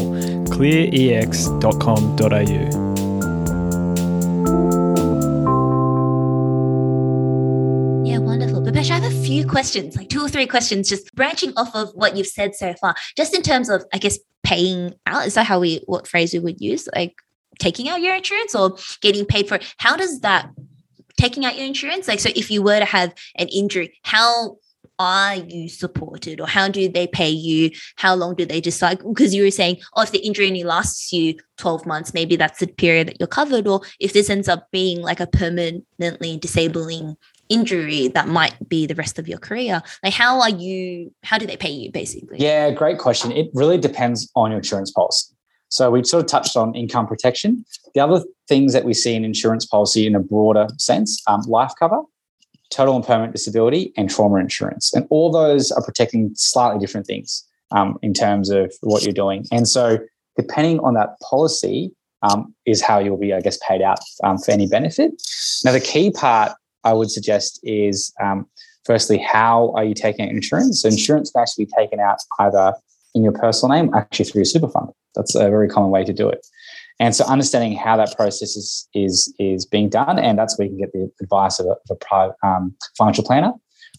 clearex.com.au 0.48 2.97
questions, 9.58 9.96
like 9.96 10.08
two 10.08 10.22
or 10.24 10.30
three 10.30 10.46
questions, 10.46 10.88
just 10.88 11.12
branching 11.16 11.52
off 11.58 11.74
of 11.74 11.90
what 11.96 12.16
you've 12.16 12.28
said 12.28 12.54
so 12.54 12.76
far, 12.76 12.94
just 13.16 13.36
in 13.36 13.42
terms 13.42 13.70
of, 13.70 13.84
I 13.92 13.98
guess, 13.98 14.20
paying 14.44 14.94
out. 15.08 15.26
Is 15.26 15.34
that 15.34 15.48
how 15.48 15.60
we, 15.60 15.82
what 15.88 16.08
phrase 16.08 16.32
we 16.32 16.38
would 16.38 16.62
use? 16.62 16.88
Like 16.96 17.16
taking 17.58 17.90
out 17.90 18.00
your 18.00 18.14
insurance 18.14 18.54
or 18.54 18.78
getting 19.02 19.26
paid 19.26 19.48
for 19.48 19.56
it? 19.56 19.74
How 19.80 19.98
does 19.98 20.20
that, 20.20 20.52
taking 21.20 21.44
out 21.44 21.58
your 21.58 21.66
insurance? 21.66 22.08
Like, 22.08 22.20
so 22.20 22.30
if 22.36 22.52
you 22.52 22.62
were 22.62 22.78
to 22.78 22.86
have 22.86 23.16
an 23.36 23.48
injury, 23.48 23.98
how 24.04 24.58
are 25.00 25.34
you 25.34 25.70
supported 25.70 26.40
or 26.40 26.46
how 26.46 26.68
do 26.68 26.88
they 26.88 27.08
pay 27.08 27.30
you? 27.30 27.72
How 27.96 28.14
long 28.14 28.36
do 28.36 28.46
they 28.46 28.62
decide? 28.62 29.00
Because 29.00 29.34
you 29.34 29.42
were 29.42 29.50
saying, 29.50 29.78
oh, 29.96 30.04
if 30.04 30.12
the 30.12 30.20
injury 30.20 30.50
only 30.50 30.66
lasts 30.66 31.12
you 31.12 31.34
12 31.58 31.88
months, 31.88 32.14
maybe 32.14 32.36
that's 32.36 32.60
the 32.60 32.68
period 32.68 33.08
that 33.08 33.20
you're 33.20 33.26
covered. 33.26 33.68
Or 33.68 33.82
if 34.00 34.14
this 34.14 34.30
ends 34.30 34.48
up 34.48 34.68
being 34.72 35.02
like 35.02 35.20
a 35.20 35.26
permanently 35.26 36.38
disabling 36.38 37.18
injury 37.50 38.10
that 38.10 38.28
might 38.28 38.56
be 38.68 38.86
the 38.86 38.96
rest 38.96 39.20
of 39.20 39.28
your 39.28 39.38
career. 39.38 39.82
Like 40.04 40.14
how 40.14 40.42
are 40.42 40.50
you 40.50 41.14
how 41.24 41.38
do 41.38 41.46
they 41.46 41.58
pay 41.58 41.72
you 41.72 41.92
basically? 41.92 42.38
Yeah 42.40 42.72
great 42.72 42.98
question. 42.98 43.32
It 43.32 43.50
really 43.54 43.78
depends 43.78 44.30
on 44.36 44.52
your 44.52 44.60
insurance 44.60 44.92
policy. 44.92 45.34
So 45.70 45.92
we 45.92 46.04
sort 46.04 46.24
of 46.24 46.30
touched 46.30 46.56
on 46.56 46.74
income 46.76 47.08
protection. 47.08 47.66
The 47.94 48.00
other 48.00 48.24
things 48.48 48.72
that 48.72 48.86
we 48.86 48.94
see 48.94 49.14
in 49.16 49.26
insurance 49.26 49.66
policy 49.66 50.08
in 50.08 50.16
a 50.16 50.20
broader 50.20 50.68
sense 50.78 51.22
um, 51.28 51.42
life 51.42 51.74
cover 51.78 52.02
total 52.70 52.96
and 52.96 53.06
permanent 53.06 53.34
disability 53.34 53.94
and 53.98 54.10
trauma 54.10 54.36
insurance. 54.38 54.94
And 54.94 55.08
all 55.10 55.32
those 55.32 55.72
are 55.72 55.84
protecting 55.84 56.32
slightly 56.36 56.80
different 56.80 57.08
things 57.08 57.46
um, 57.72 57.98
in 58.02 58.14
terms 58.14 58.50
of 58.50 58.74
what 58.82 59.04
you're 59.04 59.14
doing. 59.14 59.46
And 59.52 59.68
so 59.68 60.00
depending 60.36 60.80
on 60.80 60.94
that 60.96 61.20
policy 61.22 61.92
um, 62.24 62.54
is 62.66 62.82
how 62.82 63.00
you'll 63.00 63.18
be, 63.18 63.34
I 63.34 63.42
guess, 63.42 63.58
paid 63.68 63.82
out 63.82 64.00
um, 64.24 64.38
for 64.38 64.52
any 64.52 64.68
benefit. 64.68 65.12
Now, 65.64 65.72
the 65.72 65.80
key 65.80 66.12
part 66.12 66.54
I 66.84 66.94
would 66.94 67.12
suggest 67.12 67.60
is 67.64 68.14
um, 68.22 68.48
firstly, 68.86 69.18
how 69.18 69.74
are 69.76 69.84
you 69.84 69.94
taking 69.94 70.26
out 70.26 70.32
insurance? 70.32 70.82
So 70.82 70.90
insurance 70.90 71.32
can 71.32 71.42
actually 71.42 71.66
be 71.66 71.72
taken 71.78 72.00
out 72.00 72.18
either 72.40 72.74
in 73.14 73.24
your 73.24 73.34
personal 73.34 73.76
name, 73.76 73.94
actually 73.94 74.26
through 74.26 74.44
a 74.44 74.46
super 74.46 74.70
fund. 74.70 74.90
That's 75.16 75.36
a 75.36 75.50
very 75.50 75.68
common 75.68 75.92
way 75.92 76.04
to 76.04 76.14
do 76.14 76.30
it. 76.30 76.46
And 77.00 77.16
so 77.16 77.26
understanding 77.26 77.78
how 77.78 77.98
that 77.98 78.16
process 78.16 78.56
is 78.56 78.88
is, 78.94 79.34
is 79.40 79.66
being 79.66 79.90
done, 79.90 80.18
and 80.18 80.38
that's 80.38 80.58
where 80.58 80.68
you 80.68 80.72
can 80.72 80.80
get 80.80 80.94
the 80.94 81.12
advice 81.22 81.60
of 81.60 81.68
a, 81.68 81.72
of 81.72 81.92
a 81.92 81.96
private 81.96 82.36
um, 82.44 82.76
financial 82.98 83.24
planner 83.24 83.54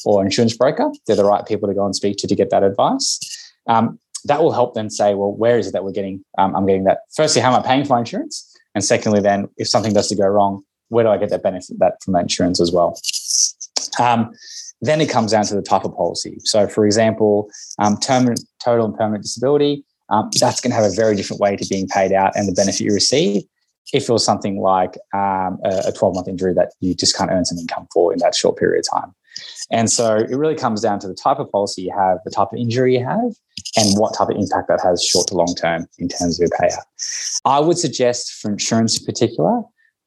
or 0.04 0.24
insurance 0.24 0.56
broker. 0.56 0.90
They're 1.06 1.16
the 1.16 1.24
right 1.24 1.46
people 1.46 1.68
to 1.68 1.74
go 1.74 1.84
and 1.84 1.94
speak 1.94 2.16
to 2.18 2.26
to 2.26 2.34
get 2.34 2.50
that 2.50 2.62
advice. 2.62 3.20
Um, 3.68 3.98
that 4.24 4.42
will 4.42 4.52
help 4.52 4.74
them 4.74 4.90
say, 4.90 5.14
well, 5.14 5.32
where 5.32 5.58
is 5.58 5.68
it 5.68 5.72
that 5.72 5.84
we're 5.84 5.92
getting? 5.92 6.24
Um, 6.38 6.56
I'm 6.56 6.66
getting 6.66 6.84
that. 6.84 7.00
Firstly, 7.14 7.40
how 7.40 7.52
am 7.52 7.62
I 7.62 7.66
paying 7.66 7.84
for 7.84 7.98
insurance? 7.98 8.52
And 8.74 8.84
secondly, 8.84 9.20
then 9.20 9.48
if 9.56 9.68
something 9.68 9.92
does 9.92 10.08
to 10.08 10.16
go 10.16 10.26
wrong, 10.26 10.62
where 10.88 11.04
do 11.04 11.10
I 11.10 11.18
get 11.18 11.30
that 11.30 11.42
benefit 11.42 11.78
that 11.78 12.02
from 12.02 12.14
that 12.14 12.22
insurance 12.22 12.60
as 12.60 12.72
well? 12.72 13.00
Um, 14.00 14.32
Then 14.80 15.00
it 15.00 15.10
comes 15.10 15.32
down 15.32 15.44
to 15.46 15.56
the 15.56 15.62
type 15.62 15.84
of 15.84 15.96
policy. 15.96 16.38
So, 16.44 16.68
for 16.68 16.86
example, 16.86 17.50
um, 17.80 17.96
term, 17.98 18.32
total 18.64 18.86
and 18.86 18.94
permanent 18.96 19.24
disability, 19.24 19.84
um, 20.08 20.30
that's 20.38 20.60
going 20.60 20.70
to 20.70 20.76
have 20.76 20.84
a 20.84 20.94
very 20.94 21.16
different 21.16 21.40
way 21.40 21.56
to 21.56 21.66
being 21.68 21.88
paid 21.88 22.12
out 22.12 22.36
and 22.36 22.48
the 22.48 22.52
benefit 22.52 22.80
you 22.80 22.94
receive. 22.94 23.42
If 23.92 24.08
it 24.08 24.12
was 24.12 24.24
something 24.24 24.60
like 24.60 24.96
um, 25.14 25.58
a 25.64 25.92
12 25.92 26.14
month 26.14 26.28
injury 26.28 26.54
that 26.54 26.72
you 26.80 26.94
just 26.94 27.16
can't 27.16 27.30
earn 27.30 27.44
some 27.44 27.58
income 27.58 27.88
for 27.92 28.12
in 28.12 28.18
that 28.20 28.34
short 28.34 28.56
period 28.56 28.84
of 28.84 29.00
time. 29.00 29.14
And 29.70 29.90
so 29.90 30.16
it 30.16 30.36
really 30.36 30.54
comes 30.54 30.80
down 30.80 30.98
to 31.00 31.08
the 31.08 31.14
type 31.14 31.38
of 31.38 31.50
policy 31.50 31.82
you 31.82 31.94
have, 31.96 32.18
the 32.24 32.30
type 32.30 32.48
of 32.52 32.58
injury 32.58 32.98
you 32.98 33.04
have, 33.04 33.32
and 33.76 33.98
what 33.98 34.14
type 34.14 34.28
of 34.28 34.36
impact 34.36 34.68
that 34.68 34.80
has 34.82 35.02
short 35.02 35.26
to 35.28 35.34
long 35.34 35.54
term 35.54 35.86
in 35.98 36.08
terms 36.08 36.40
of 36.40 36.48
your 36.48 36.58
payout. 36.58 36.82
I 37.44 37.60
would 37.60 37.78
suggest 37.78 38.32
for 38.34 38.50
insurance 38.50 38.98
in 38.98 39.06
particular, 39.06 39.62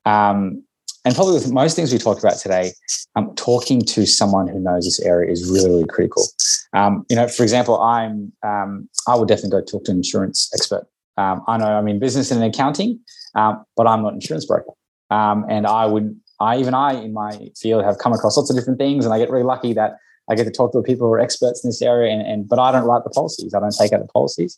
um, 0.05 0.63
and 1.03 1.15
probably 1.15 1.33
with 1.33 1.51
most 1.51 1.75
things 1.75 1.91
we 1.91 1.97
talked 1.97 2.19
about 2.19 2.37
today, 2.37 2.73
um, 3.15 3.33
talking 3.35 3.81
to 3.81 4.05
someone 4.05 4.47
who 4.47 4.59
knows 4.59 4.85
this 4.85 4.99
area 4.99 5.31
is 5.31 5.49
really, 5.49 5.69
really 5.69 5.87
critical. 5.87 6.27
Um, 6.73 7.05
you 7.09 7.15
know, 7.15 7.27
for 7.27 7.43
example, 7.43 7.81
I'm 7.81 8.31
um, 8.43 8.87
I 9.07 9.15
would 9.15 9.27
definitely 9.27 9.61
go 9.61 9.65
talk 9.65 9.85
to 9.85 9.91
an 9.91 9.97
insurance 9.97 10.51
expert. 10.53 10.87
Um, 11.17 11.43
I 11.47 11.57
know 11.57 11.65
I'm 11.65 11.87
in 11.87 11.99
business 11.99 12.31
and 12.31 12.41
in 12.41 12.49
accounting, 12.49 12.99
um, 13.35 13.63
but 13.75 13.87
I'm 13.87 14.01
not 14.03 14.09
an 14.09 14.15
insurance 14.15 14.45
broker. 14.45 14.71
Um, 15.09 15.45
and 15.49 15.67
I 15.67 15.85
would, 15.85 16.15
I 16.39 16.57
even 16.57 16.73
I 16.73 16.93
in 16.93 17.13
my 17.13 17.49
field 17.59 17.83
have 17.83 17.97
come 17.97 18.13
across 18.13 18.37
lots 18.37 18.49
of 18.49 18.55
different 18.55 18.79
things, 18.79 19.05
and 19.05 19.13
I 19.13 19.17
get 19.17 19.29
really 19.29 19.43
lucky 19.43 19.73
that 19.73 19.97
I 20.29 20.35
get 20.35 20.45
to 20.45 20.51
talk 20.51 20.71
to 20.71 20.81
people 20.81 21.07
who 21.07 21.13
are 21.13 21.19
experts 21.19 21.63
in 21.63 21.69
this 21.69 21.81
area. 21.81 22.13
And, 22.13 22.21
and 22.21 22.47
but 22.47 22.59
I 22.59 22.71
don't 22.71 22.85
write 22.85 23.03
the 23.03 23.09
policies. 23.09 23.53
I 23.53 23.59
don't 23.59 23.75
take 23.75 23.91
out 23.91 24.01
the 24.01 24.07
policies. 24.07 24.57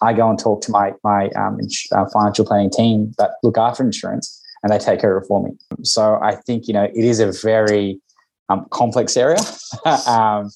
I 0.00 0.14
go 0.14 0.30
and 0.30 0.38
talk 0.38 0.62
to 0.62 0.70
my 0.70 0.92
my 1.04 1.28
um, 1.30 1.58
uh, 1.92 2.06
financial 2.12 2.46
planning 2.46 2.70
team 2.70 3.12
that 3.18 3.32
look 3.42 3.58
after 3.58 3.82
insurance, 3.82 4.39
and 4.62 4.72
they 4.72 4.78
take 4.78 5.00
care 5.00 5.16
of 5.16 5.26
for 5.26 5.42
me. 5.42 5.50
So 5.82 6.18
I 6.22 6.36
think 6.36 6.68
you 6.68 6.74
know 6.74 6.84
it 6.84 7.04
is 7.04 7.20
a 7.20 7.32
very 7.32 8.00
um, 8.48 8.66
complex 8.70 9.16
area. 9.16 9.40
um, 10.06 10.50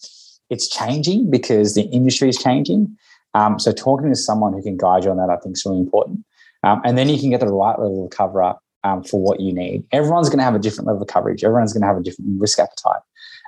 it's 0.51 0.69
changing 0.69 1.31
because 1.31 1.75
the 1.75 1.83
industry 1.85 2.29
is 2.29 2.37
changing. 2.37 2.97
Um, 3.35 3.59
so 3.59 3.73
talking 3.73 4.11
to 4.11 4.17
someone 4.17 4.53
who 4.53 4.63
can 4.63 4.77
guide 4.77 5.05
you 5.05 5.11
on 5.11 5.17
that, 5.17 5.31
I 5.31 5.37
think, 5.37 5.57
is 5.57 5.65
really 5.65 5.81
important. 5.81 6.25
Um, 6.63 6.81
and 6.85 6.97
then 6.97 7.09
you 7.09 7.19
can 7.19 7.31
get 7.31 7.41
the 7.41 7.47
right 7.49 7.79
level 7.79 8.05
of 8.05 8.11
cover 8.11 8.43
up 8.43 8.61
um, 8.85 9.03
for 9.03 9.21
what 9.21 9.41
you 9.41 9.53
need. 9.53 9.85
Everyone's 9.93 10.29
going 10.29 10.39
to 10.39 10.45
have 10.45 10.55
a 10.55 10.59
different 10.59 10.87
level 10.87 11.03
of 11.03 11.09
coverage. 11.09 11.43
Everyone's 11.43 11.73
going 11.73 11.83
to 11.83 11.87
have 11.87 11.97
a 11.97 12.03
different 12.03 12.41
risk 12.41 12.59
appetite. 12.59 13.03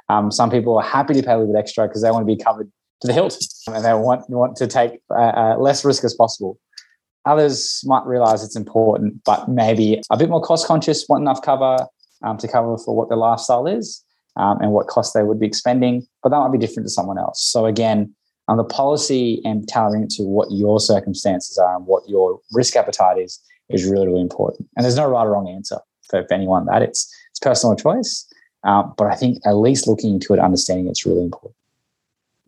Um, 0.08 0.30
some 0.30 0.50
people 0.50 0.76
are 0.76 0.84
happy 0.84 1.14
to 1.14 1.22
pay 1.22 1.32
a 1.32 1.38
little 1.38 1.52
bit 1.52 1.58
extra 1.58 1.86
because 1.86 2.02
they 2.02 2.10
want 2.10 2.26
to 2.26 2.34
be 2.34 2.42
covered 2.42 2.70
to 3.00 3.06
the 3.06 3.12
hilt 3.12 3.38
and 3.66 3.84
they 3.84 3.92
want 3.92 4.28
want 4.30 4.56
to 4.56 4.66
take 4.66 5.00
uh, 5.10 5.14
uh, 5.14 5.56
less 5.58 5.84
risk 5.84 6.04
as 6.04 6.14
possible. 6.14 6.58
Others 7.26 7.82
might 7.84 8.06
realize 8.06 8.42
it's 8.42 8.56
important, 8.56 9.22
but 9.24 9.48
maybe 9.48 10.00
a 10.10 10.16
bit 10.16 10.30
more 10.30 10.40
cost 10.40 10.66
conscious, 10.66 11.06
want 11.08 11.22
enough 11.22 11.42
cover 11.42 11.76
um, 12.22 12.38
to 12.38 12.48
cover 12.48 12.78
for 12.78 12.96
what 12.96 13.08
their 13.08 13.18
lifestyle 13.18 13.66
is 13.66 14.04
um, 14.36 14.60
and 14.60 14.72
what 14.72 14.86
costs 14.86 15.12
they 15.12 15.22
would 15.22 15.40
be 15.40 15.46
expending. 15.46 16.06
But 16.22 16.30
that 16.30 16.38
might 16.38 16.52
be 16.52 16.58
different 16.58 16.86
to 16.86 16.90
someone 16.90 17.18
else. 17.18 17.42
So 17.42 17.66
again, 17.66 18.14
on 18.48 18.56
the 18.56 18.64
policy 18.64 19.42
and 19.44 19.66
tailoring 19.66 20.04
it 20.04 20.10
to 20.10 20.22
what 20.22 20.48
your 20.50 20.78
circumstances 20.78 21.58
are 21.58 21.76
and 21.76 21.86
what 21.86 22.08
your 22.08 22.40
risk 22.52 22.76
appetite 22.76 23.18
is 23.18 23.40
is 23.68 23.84
really 23.84 24.06
really 24.06 24.20
important. 24.20 24.68
And 24.76 24.84
there's 24.84 24.96
no 24.96 25.08
right 25.08 25.24
or 25.24 25.32
wrong 25.32 25.48
answer 25.48 25.78
for, 26.08 26.24
for 26.26 26.34
anyone. 26.34 26.66
That 26.66 26.82
it's 26.82 27.12
it's 27.30 27.40
personal 27.40 27.74
choice. 27.74 28.26
Um, 28.62 28.94
but 28.96 29.08
I 29.08 29.14
think 29.14 29.38
at 29.44 29.56
least 29.56 29.86
looking 29.86 30.14
into 30.14 30.32
it, 30.32 30.40
understanding 30.40 30.88
it's 30.88 31.06
really 31.06 31.22
important. 31.22 31.54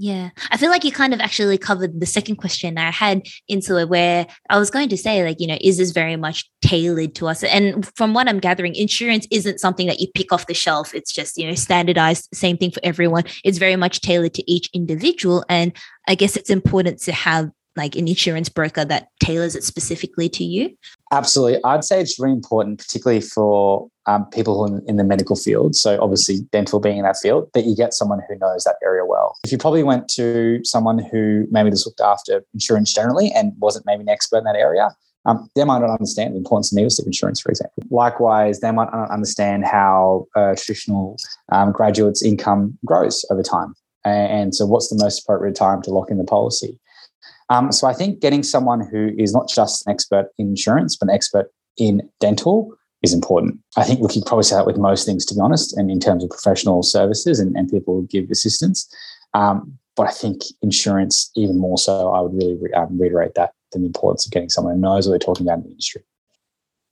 Yeah. 0.01 0.31
I 0.53 0.57
feel 0.57 0.71
like 0.71 0.85
you 0.85 0.93
kind 0.93 1.13
of 1.13 1.19
actually 1.19 1.59
covered 1.59 1.99
the 1.99 2.07
second 2.07 2.37
question 2.37 2.79
I 2.79 2.93
had 2.93 3.27
into 3.49 3.79
it, 3.79 3.89
where 3.89 4.29
I 4.49 4.57
was 4.57 4.71
going 4.71 4.89
to 4.91 4.97
say, 4.97 5.25
like, 5.25 5.41
you 5.41 5.49
know, 5.49 5.59
is 5.61 5.79
this 5.79 5.91
very 5.91 6.15
much 6.15 6.49
tailored 6.63 7.17
to 7.17 7.27
us? 7.27 7.43
And 7.43 7.85
from 7.97 8.15
what 8.15 8.29
I'm 8.29 8.39
gathering, 8.39 8.77
insurance 8.77 9.27
isn't 9.33 9.59
something 9.59 9.89
that 9.89 9.99
you 9.99 10.07
pick 10.15 10.33
off 10.33 10.47
the 10.47 10.55
shelf. 10.55 10.95
It's 10.95 11.13
just, 11.13 11.37
you 11.37 11.49
know, 11.49 11.57
standardized, 11.57 12.29
same 12.33 12.57
thing 12.57 12.71
for 12.71 12.81
everyone. 12.85 13.25
It's 13.43 13.59
very 13.59 13.75
much 13.75 14.01
tailored 14.01 14.35
to 14.35 14.49
each 14.49 14.71
individual. 14.73 15.45
And 15.49 15.73
I 16.07 16.15
guess 16.15 16.37
it's 16.37 16.51
important 16.51 17.01
to 17.01 17.13
have 17.13 17.51
like 17.79 17.97
an 17.97 18.07
insurance 18.07 18.49
broker 18.49 18.85
that 18.85 19.09
tailors 19.21 19.55
it 19.57 19.65
specifically 19.65 20.29
to 20.29 20.45
you? 20.45 20.77
Absolutely. 21.13 21.63
I'd 21.65 21.85
say 21.85 22.01
it's 22.01 22.19
really 22.19 22.35
important, 22.35 22.79
particularly 22.79 23.23
for 23.23 23.89
um, 24.07 24.27
people 24.27 24.63
are 24.63 24.83
in, 24.87 24.97
the 24.97 25.05
medical 25.05 25.37
field. 25.37 25.77
So, 25.77 25.99
obviously, 26.03 26.41
dental 26.53 26.81
being 26.81 26.99
in 26.99 27.05
that 27.05 27.17
field, 27.17 27.49
that 27.55 27.65
you 27.65 27.77
get 27.77 27.95
someone 27.95 28.21
who 28.29 28.37
knows 28.39 28.65
that 28.65 28.77
area 28.83 29.05
well. 29.07 29.37
If 29.45 29.53
you 29.53 29.59
probably 29.59 29.83
went 29.83 30.09
to 30.11 30.61
someone 30.65 30.99
who 30.99 31.47
maybe 31.51 31.71
just 31.71 31.87
looked 31.87 32.01
after 32.01 32.45
insurance 32.53 32.93
generally 32.93 33.31
and 33.35 33.53
wasn't 33.59 33.87
maybe 33.87 34.03
an 34.03 34.09
expert 34.09 34.39
in 34.39 34.45
that 34.45 34.57
area, 34.57 34.91
um, 35.27 35.49
they 35.55 35.65
might 35.65 35.81
not 35.81 35.91
understand 35.91 36.35
the 36.35 36.39
importance 36.39 36.73
of 36.73 36.77
needle 36.77 36.91
insurance, 37.05 37.41
for 37.41 37.51
example. 37.51 37.83
Likewise, 37.91 38.61
they 38.61 38.71
might 38.71 38.91
not 38.93 39.11
understand 39.11 39.65
how 39.65 40.27
a 40.35 40.57
traditional 40.57 41.17
um, 41.53 41.73
graduate's 41.73 42.23
income 42.23 42.79
grows 42.85 43.25
over 43.31 43.43
time. 43.43 43.75
And 44.05 44.55
so, 44.55 44.65
what's 44.65 44.89
the 44.89 44.97
most 45.03 45.23
appropriate 45.23 45.55
time 45.55 45.83
to 45.83 45.91
lock 45.91 46.11
in 46.11 46.19
the 46.19 46.25
policy? 46.25 46.79
Um, 47.51 47.73
so 47.73 47.87
I 47.87 47.95
think 47.95 48.21
getting 48.21 48.43
someone 48.43 48.87
who 48.87 49.11
is 49.19 49.33
not 49.33 49.49
just 49.49 49.87
an 49.87 49.93
expert 49.93 50.31
in 50.39 50.49
insurance, 50.49 50.97
but 50.97 51.09
an 51.09 51.15
expert 51.15 51.51
in 51.79 52.09
dental 52.21 52.75
is 53.03 53.15
important. 53.15 53.59
I 53.77 53.85
think 53.85 54.01
we 54.01 54.09
could 54.09 54.27
probably 54.27 54.45
say 54.45 54.57
that 54.57 54.67
with 54.67 54.77
most 54.77 55.07
things, 55.07 55.25
to 55.27 55.35
be 55.35 55.41
honest, 55.41 55.77
and 55.77 55.91
in 55.91 56.01
terms 56.01 56.25
of 56.25 56.31
professional 56.31 56.83
services 56.83 57.39
and, 57.39 57.57
and 57.57 57.71
people 57.71 57.95
who 57.95 58.07
give 58.07 58.31
assistance. 58.31 58.93
Um, 59.35 59.79
but 59.97 60.07
I 60.07 60.11
think 60.11 60.43
insurance, 60.63 61.31
even 61.37 61.59
more 61.59 61.79
so, 61.79 62.13
I 62.13 62.21
would 62.21 62.35
really 62.35 62.57
re- 62.57 62.73
um, 62.73 62.99
reiterate 62.99 63.35
that 63.35 63.53
the 63.73 63.85
importance 63.85 64.27
of 64.27 64.33
getting 64.33 64.49
someone 64.49 64.75
who 64.75 64.81
knows 64.81 65.07
what 65.07 65.13
they're 65.13 65.19
talking 65.19 65.47
about 65.47 65.59
in 65.59 65.65
the 65.65 65.71
industry. 65.71 66.03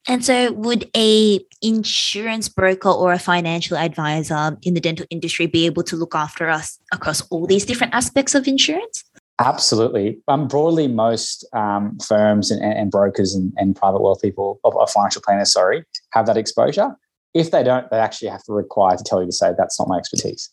And 0.09 0.25
so, 0.25 0.53
would 0.53 0.88
a 0.97 1.40
insurance 1.62 2.49
broker 2.49 2.90
or 2.90 3.12
a 3.12 3.19
financial 3.19 3.77
advisor 3.77 4.57
in 4.62 4.75
the 4.75 4.81
dental 4.81 5.07
industry 5.11 5.47
be 5.47 5.66
able 5.66 5.83
to 5.85 5.97
look 5.97 6.14
after 6.14 6.49
us 6.49 6.79
across 6.92 7.23
all 7.29 7.47
these 7.47 7.64
different 7.64 7.92
aspects 7.92 8.35
of 8.35 8.47
insurance? 8.47 9.03
Absolutely. 9.38 10.18
Um, 10.29 10.49
broadly, 10.49 10.88
most 10.88 11.46
um, 11.53 11.99
firms 11.99 12.51
and, 12.51 12.62
and, 12.62 12.90
brokers 12.90 13.35
and, 13.35 13.53
and, 13.59 13.77
private 13.77 14.01
wealth 14.01 14.22
people, 14.22 14.59
or 14.64 14.87
financial 14.87 15.20
planners, 15.20 15.53
sorry, 15.53 15.85
have 16.12 16.25
that 16.27 16.38
exposure. 16.38 16.96
If 17.35 17.51
they 17.51 17.62
don't, 17.62 17.90
they 17.90 17.99
actually 17.99 18.29
have 18.29 18.42
to 18.44 18.53
require 18.55 18.96
to 18.96 19.05
tell 19.05 19.20
you 19.20 19.27
to 19.27 19.33
say 19.33 19.53
that's 19.57 19.79
not 19.79 19.88
my 19.88 19.99
expertise. 19.99 20.51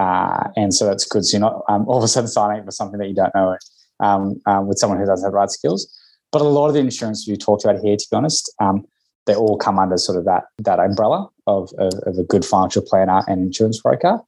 Uh, 0.00 0.48
and 0.56 0.74
so 0.74 0.84
that's 0.84 1.04
good. 1.06 1.24
So 1.24 1.36
you're 1.36 1.48
not 1.48 1.62
um, 1.68 1.86
all 1.86 1.98
of 1.98 2.02
a 2.02 2.08
sudden 2.08 2.26
signing 2.26 2.58
up 2.58 2.64
for 2.64 2.72
something 2.72 2.98
that 2.98 3.08
you 3.08 3.14
don't 3.14 3.34
know 3.36 3.56
um, 4.00 4.40
um, 4.46 4.66
with 4.66 4.78
someone 4.78 4.98
who 4.98 5.06
doesn't 5.06 5.24
have 5.24 5.30
the 5.30 5.36
right 5.36 5.50
skills. 5.50 5.88
But 6.32 6.40
a 6.40 6.44
lot 6.44 6.66
of 6.66 6.74
the 6.74 6.80
insurance 6.80 7.28
you 7.28 7.36
talked 7.36 7.64
about 7.64 7.80
here, 7.80 7.96
to 7.96 8.06
be 8.10 8.16
honest, 8.16 8.52
um, 8.60 8.84
they 9.26 9.36
all 9.36 9.56
come 9.56 9.78
under 9.78 9.96
sort 9.96 10.18
of 10.18 10.24
that 10.24 10.44
that 10.58 10.80
umbrella 10.80 11.28
of, 11.46 11.70
of, 11.78 11.92
of 12.04 12.18
a 12.18 12.24
good 12.24 12.44
financial 12.44 12.82
planner 12.82 13.22
and 13.28 13.40
insurance 13.42 13.80
broker 13.80 14.18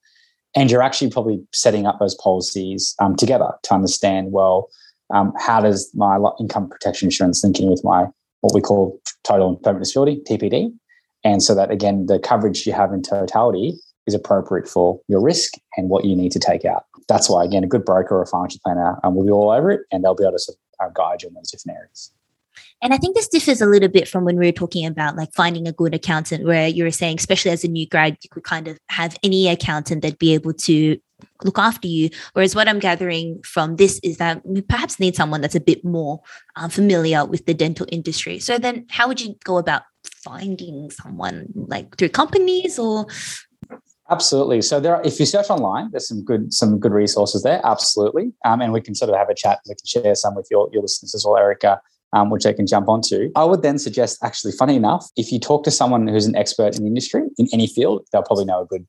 and 0.56 0.70
you're 0.70 0.82
actually 0.82 1.10
probably 1.10 1.40
setting 1.52 1.86
up 1.86 1.98
those 2.00 2.14
policies 2.16 2.96
um, 2.98 3.14
together 3.14 3.52
to 3.62 3.74
understand 3.74 4.32
well 4.32 4.68
um, 5.14 5.32
how 5.38 5.60
does 5.60 5.90
my 5.94 6.18
income 6.40 6.68
protection 6.68 7.06
insurance 7.06 7.44
link 7.44 7.60
in 7.60 7.70
with 7.70 7.82
my 7.84 8.06
what 8.40 8.54
we 8.54 8.60
call 8.60 9.00
total 9.24 9.48
and 9.48 9.62
permanent 9.62 9.84
disability 9.84 10.20
TPD, 10.28 10.72
and 11.24 11.42
so 11.42 11.54
that 11.54 11.70
again 11.70 12.06
the 12.06 12.18
coverage 12.18 12.66
you 12.66 12.72
have 12.72 12.92
in 12.92 13.02
totality 13.02 13.74
is 14.06 14.14
appropriate 14.14 14.68
for 14.68 15.00
your 15.08 15.20
risk 15.20 15.54
and 15.76 15.88
what 15.88 16.04
you 16.04 16.14
need 16.14 16.32
to 16.32 16.38
take 16.38 16.64
out. 16.64 16.84
That's 17.08 17.30
why 17.30 17.44
again 17.44 17.64
a 17.64 17.68
good 17.68 17.84
broker 17.84 18.18
or 18.18 18.26
financial 18.26 18.60
planner 18.64 18.98
um, 19.04 19.14
will 19.14 19.24
be 19.24 19.30
all 19.30 19.50
over 19.50 19.70
it, 19.70 19.82
and 19.92 20.02
they'll 20.02 20.14
be 20.14 20.24
able 20.24 20.38
to 20.38 20.52
uh, 20.80 20.88
guide 20.94 21.22
you 21.22 21.28
in 21.28 21.34
those 21.34 21.50
different 21.50 21.78
areas. 21.78 22.12
And 22.82 22.92
I 22.92 22.98
think 22.98 23.16
this 23.16 23.28
differs 23.28 23.60
a 23.60 23.66
little 23.66 23.88
bit 23.88 24.08
from 24.08 24.24
when 24.24 24.38
we 24.38 24.46
were 24.46 24.52
talking 24.52 24.86
about 24.86 25.16
like 25.16 25.32
finding 25.34 25.66
a 25.66 25.72
good 25.72 25.94
accountant, 25.94 26.44
where 26.44 26.68
you 26.68 26.84
were 26.84 26.90
saying, 26.90 27.16
especially 27.18 27.50
as 27.50 27.64
a 27.64 27.68
new 27.68 27.86
grad, 27.86 28.16
you 28.22 28.28
could 28.30 28.44
kind 28.44 28.68
of 28.68 28.78
have 28.88 29.16
any 29.22 29.48
accountant 29.48 30.02
that'd 30.02 30.18
be 30.18 30.34
able 30.34 30.52
to 30.52 30.98
look 31.44 31.58
after 31.58 31.88
you. 31.88 32.10
Whereas 32.34 32.54
what 32.54 32.68
I'm 32.68 32.78
gathering 32.78 33.40
from 33.42 33.76
this 33.76 33.98
is 34.02 34.18
that 34.18 34.44
we 34.44 34.60
perhaps 34.60 35.00
need 35.00 35.16
someone 35.16 35.40
that's 35.40 35.54
a 35.54 35.60
bit 35.60 35.84
more 35.84 36.20
uh, 36.56 36.68
familiar 36.68 37.24
with 37.24 37.46
the 37.46 37.54
dental 37.54 37.86
industry. 37.90 38.38
So 38.38 38.58
then, 38.58 38.86
how 38.90 39.08
would 39.08 39.20
you 39.20 39.34
go 39.44 39.58
about 39.58 39.82
finding 40.04 40.90
someone 40.90 41.46
like 41.54 41.96
through 41.96 42.10
companies 42.10 42.78
or? 42.78 43.06
Absolutely. 44.08 44.62
So 44.62 44.78
there, 44.78 44.94
are, 44.94 45.02
if 45.02 45.18
you 45.18 45.26
search 45.26 45.50
online, 45.50 45.90
there's 45.90 46.06
some 46.06 46.22
good 46.22 46.54
some 46.54 46.78
good 46.78 46.92
resources 46.92 47.42
there. 47.42 47.60
Absolutely, 47.64 48.32
um, 48.44 48.60
and 48.60 48.72
we 48.72 48.80
can 48.80 48.94
sort 48.94 49.10
of 49.10 49.16
have 49.16 49.28
a 49.28 49.34
chat. 49.34 49.60
We 49.68 49.74
can 49.74 50.02
share 50.02 50.14
some 50.14 50.34
with 50.34 50.46
your 50.50 50.68
your 50.72 50.82
listeners 50.82 51.14
as 51.14 51.24
well, 51.24 51.36
Erica 51.36 51.80
um, 52.16 52.31
which 52.31 52.44
they 52.44 52.55
can 52.55 52.66
jump 52.66 52.88
onto. 52.88 53.31
I 53.37 53.44
would 53.44 53.62
then 53.62 53.79
suggest, 53.79 54.18
actually, 54.22 54.52
funny 54.52 54.74
enough, 54.74 55.07
if 55.16 55.31
you 55.31 55.38
talk 55.38 55.64
to 55.64 55.70
someone 55.70 56.09
who's 56.09 56.26
an 56.26 56.35
expert 56.35 56.74
in 56.74 56.83
the 56.83 56.88
industry 56.88 57.22
in 57.37 57.46
any 57.52 57.66
field, 57.66 58.07
they'll 58.11 58.22
probably 58.22 58.46
know 58.46 58.62
a 58.62 58.66
good 58.66 58.87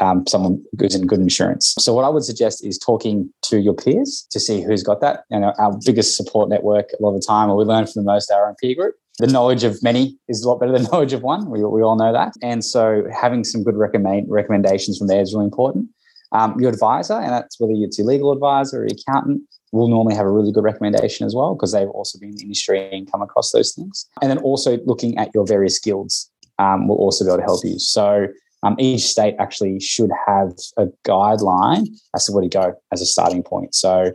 um, 0.00 0.26
someone 0.26 0.64
who's 0.78 0.94
in 0.94 1.06
good 1.06 1.20
insurance. 1.20 1.74
So 1.78 1.92
what 1.92 2.06
I 2.06 2.08
would 2.08 2.24
suggest 2.24 2.64
is 2.64 2.78
talking 2.78 3.30
to 3.42 3.60
your 3.60 3.74
peers 3.74 4.26
to 4.30 4.40
see 4.40 4.62
who's 4.62 4.82
got 4.82 5.02
that. 5.02 5.24
You 5.30 5.40
know, 5.40 5.52
our 5.58 5.78
biggest 5.84 6.16
support 6.16 6.48
network 6.48 6.88
a 6.98 7.02
lot 7.02 7.14
of 7.14 7.20
the 7.20 7.26
time, 7.26 7.50
or 7.50 7.56
we 7.56 7.64
learn 7.64 7.84
from 7.84 8.02
the 8.02 8.10
most 8.10 8.30
our 8.30 8.48
own 8.48 8.54
peer 8.62 8.74
group. 8.74 8.94
The 9.18 9.26
knowledge 9.26 9.64
of 9.64 9.82
many 9.82 10.16
is 10.28 10.42
a 10.42 10.48
lot 10.48 10.58
better 10.58 10.72
than 10.72 10.84
knowledge 10.92 11.12
of 11.12 11.22
one. 11.22 11.50
We, 11.50 11.62
we 11.62 11.82
all 11.82 11.96
know 11.96 12.14
that. 12.14 12.32
And 12.40 12.64
so 12.64 13.04
having 13.12 13.44
some 13.44 13.62
good 13.62 13.76
recommend 13.76 14.30
recommendations 14.30 14.96
from 14.96 15.08
there 15.08 15.20
is 15.20 15.34
really 15.34 15.44
important. 15.44 15.90
Um, 16.32 16.58
your 16.58 16.70
advisor, 16.70 17.14
and 17.14 17.30
that's 17.30 17.60
whether 17.60 17.74
it's 17.76 17.98
your 17.98 18.06
legal 18.06 18.32
advisor 18.32 18.82
or 18.82 18.86
your 18.86 18.96
accountant, 19.06 19.42
will 19.72 19.88
normally 19.88 20.14
have 20.14 20.26
a 20.26 20.30
really 20.30 20.52
good 20.52 20.64
recommendation 20.64 21.26
as 21.26 21.34
well 21.34 21.54
because 21.54 21.72
they've 21.72 21.88
also 21.88 22.18
been 22.18 22.30
in 22.30 22.36
the 22.36 22.42
industry 22.42 22.88
and 22.92 23.10
come 23.10 23.22
across 23.22 23.52
those 23.52 23.74
things. 23.74 24.06
And 24.22 24.30
then 24.30 24.38
also 24.38 24.78
looking 24.86 25.16
at 25.18 25.30
your 25.34 25.46
various 25.46 25.78
guilds 25.78 26.30
um, 26.58 26.88
will 26.88 26.96
also 26.96 27.24
be 27.24 27.30
able 27.30 27.38
to 27.38 27.44
help 27.44 27.64
you. 27.64 27.78
So 27.78 28.28
um, 28.62 28.76
each 28.78 29.02
state 29.02 29.36
actually 29.38 29.80
should 29.80 30.10
have 30.26 30.52
a 30.76 30.86
guideline 31.06 31.88
as 32.14 32.26
to 32.26 32.32
where 32.32 32.42
to 32.42 32.48
go 32.48 32.74
as 32.92 33.00
a 33.00 33.06
starting 33.06 33.42
point. 33.42 33.74
So 33.74 34.12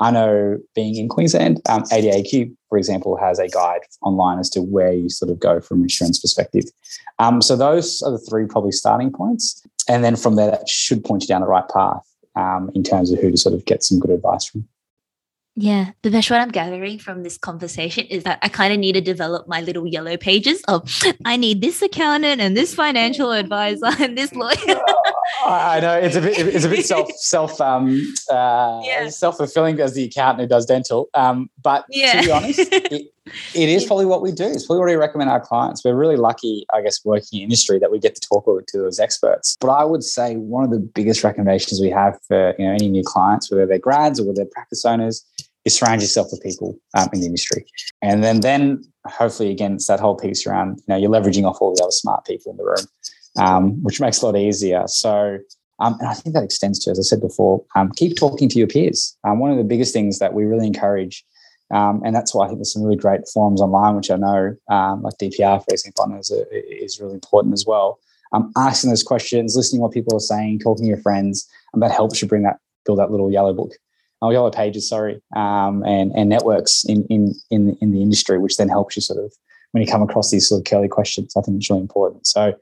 I 0.00 0.10
know 0.10 0.58
being 0.74 0.96
in 0.96 1.08
Queensland, 1.08 1.60
um, 1.68 1.84
ADAQ, 1.84 2.52
for 2.68 2.78
example, 2.78 3.16
has 3.16 3.38
a 3.38 3.48
guide 3.48 3.82
online 4.02 4.40
as 4.40 4.50
to 4.50 4.60
where 4.60 4.92
you 4.92 5.08
sort 5.08 5.30
of 5.30 5.38
go 5.38 5.60
from 5.60 5.82
insurance 5.82 6.18
perspective. 6.18 6.64
Um, 7.20 7.40
so 7.40 7.54
those 7.54 8.02
are 8.02 8.10
the 8.10 8.18
three 8.18 8.46
probably 8.46 8.72
starting 8.72 9.12
points. 9.12 9.62
And 9.88 10.02
then 10.02 10.16
from 10.16 10.34
there, 10.34 10.50
that 10.50 10.68
should 10.68 11.04
point 11.04 11.22
you 11.22 11.28
down 11.28 11.42
the 11.42 11.46
right 11.46 11.68
path 11.72 12.02
um, 12.34 12.70
in 12.74 12.82
terms 12.82 13.12
of 13.12 13.20
who 13.20 13.30
to 13.30 13.36
sort 13.36 13.54
of 13.54 13.64
get 13.66 13.84
some 13.84 14.00
good 14.00 14.10
advice 14.10 14.46
from. 14.46 14.66
Yeah, 15.56 15.90
the 16.02 16.10
best 16.10 16.30
what 16.30 16.40
I'm 16.40 16.50
gathering 16.50 16.98
from 16.98 17.22
this 17.22 17.38
conversation 17.38 18.06
is 18.06 18.24
that 18.24 18.40
I 18.42 18.48
kind 18.48 18.72
of 18.72 18.80
need 18.80 18.94
to 18.94 19.00
develop 19.00 19.46
my 19.46 19.60
little 19.60 19.86
yellow 19.86 20.16
pages 20.16 20.60
of 20.66 20.90
I 21.24 21.36
need 21.36 21.60
this 21.60 21.80
accountant 21.80 22.40
and 22.40 22.56
this 22.56 22.74
financial 22.74 23.30
advisor 23.30 23.90
and 24.00 24.18
this 24.18 24.32
lawyer. 24.34 24.80
I 25.46 25.78
know 25.78 25.96
it's 25.96 26.16
a 26.16 26.20
bit 26.20 26.38
it's 26.38 26.64
a 26.64 26.68
bit 26.68 26.84
self 26.86 27.08
self 27.12 27.60
um 27.60 28.02
uh, 28.28 28.80
yeah. 28.82 29.08
self 29.08 29.36
fulfilling 29.36 29.78
as 29.80 29.94
the 29.94 30.04
accountant 30.04 30.40
who 30.40 30.48
does 30.48 30.66
dental. 30.66 31.08
Um, 31.14 31.48
but 31.62 31.84
yeah. 31.88 32.20
to 32.20 32.26
be 32.26 32.32
honest, 32.32 32.58
it, 32.72 33.13
it 33.54 33.68
is 33.68 33.84
probably 33.84 34.06
what 34.06 34.22
we 34.22 34.32
do. 34.32 34.44
It's 34.44 34.66
probably 34.66 34.80
what 34.80 34.88
we 34.88 34.96
recommend 34.96 35.30
our 35.30 35.40
clients. 35.40 35.84
We're 35.84 35.94
really 35.94 36.16
lucky, 36.16 36.66
I 36.74 36.82
guess, 36.82 37.04
working 37.04 37.40
in 37.40 37.44
industry 37.44 37.78
that 37.78 37.90
we 37.90 37.98
get 37.98 38.14
to 38.14 38.20
talk 38.20 38.44
to 38.44 38.78
those 38.78 39.00
experts. 39.00 39.56
But 39.60 39.70
I 39.70 39.84
would 39.84 40.02
say 40.02 40.36
one 40.36 40.64
of 40.64 40.70
the 40.70 40.80
biggest 40.80 41.24
recommendations 41.24 41.80
we 41.80 41.90
have 41.90 42.18
for 42.28 42.54
you 42.58 42.66
know 42.66 42.72
any 42.72 42.88
new 42.88 43.02
clients, 43.04 43.50
whether 43.50 43.66
they're 43.66 43.78
grads 43.78 44.20
or 44.20 44.24
whether 44.24 44.36
they're 44.36 44.52
practice 44.52 44.84
owners, 44.84 45.24
is 45.64 45.76
surround 45.76 46.02
yourself 46.02 46.28
with 46.30 46.42
people 46.42 46.78
um, 46.94 47.08
in 47.12 47.20
the 47.20 47.26
industry. 47.26 47.64
And 48.02 48.22
then, 48.22 48.40
then 48.40 48.82
hopefully, 49.06 49.50
again, 49.50 49.74
it's 49.74 49.86
that 49.86 50.00
whole 50.00 50.16
piece 50.16 50.46
around, 50.46 50.78
you 50.78 50.84
know, 50.88 50.96
you're 50.96 51.10
leveraging 51.10 51.48
off 51.48 51.58
all 51.60 51.74
the 51.74 51.82
other 51.82 51.90
smart 51.90 52.24
people 52.26 52.52
in 52.52 52.58
the 52.58 52.64
room, 52.64 52.86
um, 53.38 53.82
which 53.82 54.00
makes 54.00 54.20
a 54.20 54.26
lot 54.26 54.36
easier. 54.36 54.84
So, 54.86 55.38
um, 55.80 55.96
and 56.00 56.08
I 56.08 56.14
think 56.14 56.34
that 56.34 56.44
extends 56.44 56.78
to, 56.84 56.90
as 56.90 56.98
I 56.98 57.02
said 57.02 57.20
before, 57.20 57.64
um, 57.74 57.90
keep 57.96 58.16
talking 58.16 58.48
to 58.50 58.58
your 58.58 58.68
peers. 58.68 59.16
Um, 59.24 59.38
one 59.38 59.50
of 59.50 59.56
the 59.56 59.64
biggest 59.64 59.92
things 59.92 60.18
that 60.18 60.34
we 60.34 60.44
really 60.44 60.66
encourage, 60.66 61.24
um, 61.72 62.02
and 62.04 62.14
that's 62.14 62.34
why 62.34 62.44
I 62.44 62.48
think 62.48 62.58
there's 62.58 62.72
some 62.72 62.82
really 62.82 62.96
great 62.96 63.22
forums 63.32 63.60
online, 63.60 63.96
which 63.96 64.10
I 64.10 64.16
know, 64.16 64.56
like 64.68 65.14
DPR, 65.20 65.64
Facing 65.68 65.92
Partners, 65.92 66.30
uh, 66.30 66.44
is 66.52 67.00
really 67.00 67.14
important 67.14 67.54
as 67.54 67.64
well. 67.66 67.98
asking 68.56 68.90
those 68.90 69.02
questions, 69.02 69.56
listening 69.56 69.78
to 69.78 69.82
what 69.82 69.92
people 69.92 70.16
are 70.16 70.20
saying, 70.20 70.60
talking 70.60 70.84
to 70.84 70.88
your 70.88 70.98
friends, 70.98 71.48
and 71.72 71.82
that 71.82 71.90
helps 71.90 72.20
you 72.20 72.28
bring 72.28 72.42
that, 72.42 72.58
build 72.84 72.98
that 72.98 73.10
little 73.10 73.30
yellow 73.30 73.52
book 73.52 73.72
oh, 74.24 74.30
yellow 74.30 74.50
pages, 74.50 74.88
sorry, 74.88 75.20
um, 75.36 75.84
and 75.84 76.12
and 76.16 76.28
networks 76.28 76.84
in 76.84 77.04
in 77.10 77.34
in 77.50 77.76
in 77.80 77.92
the 77.92 78.02
industry, 78.02 78.38
which 78.38 78.56
then 78.56 78.68
helps 78.68 78.96
you 78.96 79.02
sort 79.02 79.22
of 79.22 79.32
when 79.72 79.82
you 79.82 79.90
come 79.90 80.02
across 80.02 80.30
these 80.30 80.48
sort 80.48 80.60
of 80.60 80.64
curly 80.64 80.88
questions. 80.88 81.34
I 81.36 81.42
think 81.42 81.58
it's 81.58 81.70
really 81.70 81.82
important. 81.82 82.26
So 82.26 82.54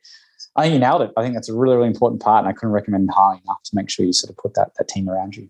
I 0.57 0.63
think 0.63 0.75
you 0.75 0.81
nailed 0.81 1.03
it. 1.03 1.13
I 1.17 1.23
think 1.23 1.35
that's 1.35 1.49
a 1.49 1.55
really 1.55 1.77
really 1.77 1.89
important 1.89 2.21
part, 2.21 2.45
and 2.45 2.49
I 2.49 2.53
couldn't 2.53 2.73
recommend 2.73 3.11
highly 3.13 3.41
enough 3.45 3.63
to 3.65 3.71
make 3.75 3.91
sure 3.91 4.05
you 4.05 4.13
sort 4.13 4.31
of 4.31 4.37
put 4.37 4.55
that 4.55 4.73
that 4.79 4.89
team 4.89 5.09
around 5.09 5.37
you. 5.37 5.49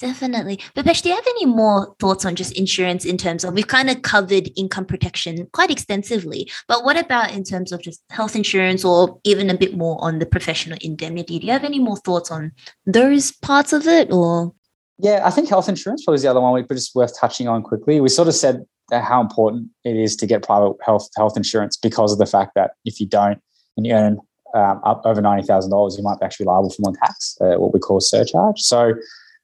Definitely. 0.00 0.56
Bhupesh, 0.74 1.02
do 1.02 1.10
you 1.10 1.14
have 1.14 1.26
any 1.26 1.44
more 1.44 1.94
thoughts 2.00 2.24
on 2.24 2.34
just 2.34 2.52
insurance 2.52 3.04
in 3.04 3.18
terms 3.18 3.44
of 3.44 3.52
we've 3.52 3.66
kind 3.66 3.90
of 3.90 4.00
covered 4.00 4.50
income 4.56 4.86
protection 4.86 5.46
quite 5.52 5.70
extensively, 5.70 6.50
but 6.68 6.84
what 6.84 6.98
about 6.98 7.32
in 7.32 7.44
terms 7.44 7.70
of 7.70 7.82
just 7.82 8.02
health 8.08 8.34
insurance 8.34 8.82
or 8.82 9.20
even 9.24 9.50
a 9.50 9.56
bit 9.56 9.76
more 9.76 10.02
on 10.02 10.18
the 10.18 10.24
professional 10.24 10.78
indemnity? 10.80 11.38
Do 11.38 11.46
you 11.46 11.52
have 11.52 11.64
any 11.64 11.78
more 11.78 11.98
thoughts 11.98 12.30
on 12.30 12.52
those 12.86 13.30
parts 13.30 13.74
of 13.74 13.86
it 13.86 14.10
or? 14.10 14.54
Yeah, 14.98 15.20
I 15.22 15.30
think 15.30 15.50
health 15.50 15.68
insurance 15.68 16.04
probably 16.04 16.16
is 16.16 16.22
the 16.22 16.30
other 16.30 16.40
one 16.40 16.54
we 16.54 16.62
just 16.74 16.94
worth 16.94 17.18
touching 17.18 17.46
on 17.46 17.62
quickly. 17.62 18.00
We 18.00 18.08
sort 18.08 18.28
of 18.28 18.34
said 18.34 18.64
how 18.90 19.20
important 19.20 19.68
it 19.84 19.96
is 19.96 20.16
to 20.16 20.26
get 20.26 20.42
private 20.42 20.76
health 20.82 21.08
health 21.16 21.36
insurance 21.36 21.76
because 21.76 22.12
of 22.12 22.18
the 22.18 22.26
fact 22.26 22.52
that 22.54 22.72
if 22.86 23.00
you 23.00 23.06
don't 23.06 23.40
and 23.76 23.86
you 23.86 23.92
earn 23.92 24.18
um, 24.54 24.80
up 24.84 25.02
over 25.04 25.20
ninety 25.20 25.46
thousand 25.46 25.70
dollars, 25.70 25.96
you 25.96 26.02
might 26.02 26.18
be 26.18 26.24
actually 26.24 26.46
liable 26.46 26.70
for 26.70 26.82
more 26.82 26.94
tax, 26.96 27.36
uh, 27.40 27.56
what 27.56 27.72
we 27.72 27.80
call 27.80 28.00
surcharge. 28.00 28.60
So, 28.60 28.94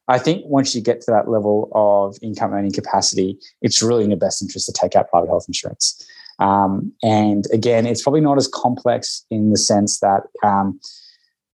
I 0.09 0.19
think 0.19 0.45
once 0.47 0.75
you 0.75 0.81
get 0.81 1.01
to 1.03 1.11
that 1.11 1.29
level 1.29 1.69
of 1.75 2.17
income 2.23 2.53
earning 2.53 2.73
capacity, 2.73 3.39
it's 3.63 3.83
really 3.83 4.05
in 4.05 4.11
your 4.11 4.19
best 4.19 4.41
interest 4.41 4.67
to 4.67 4.73
take 4.73 4.95
out 4.95 5.09
private 5.09 5.29
health 5.29 5.47
insurance. 5.49 6.07
Um, 6.39 6.93
and 7.03 7.47
again, 7.53 7.87
it's 7.87 8.03
probably 8.03 8.21
not 8.21 8.37
as 8.37 8.47
complex 8.47 9.25
in 9.31 9.51
the 9.51 9.59
sense 9.59 10.01
that 10.01 10.23
um, 10.43 10.79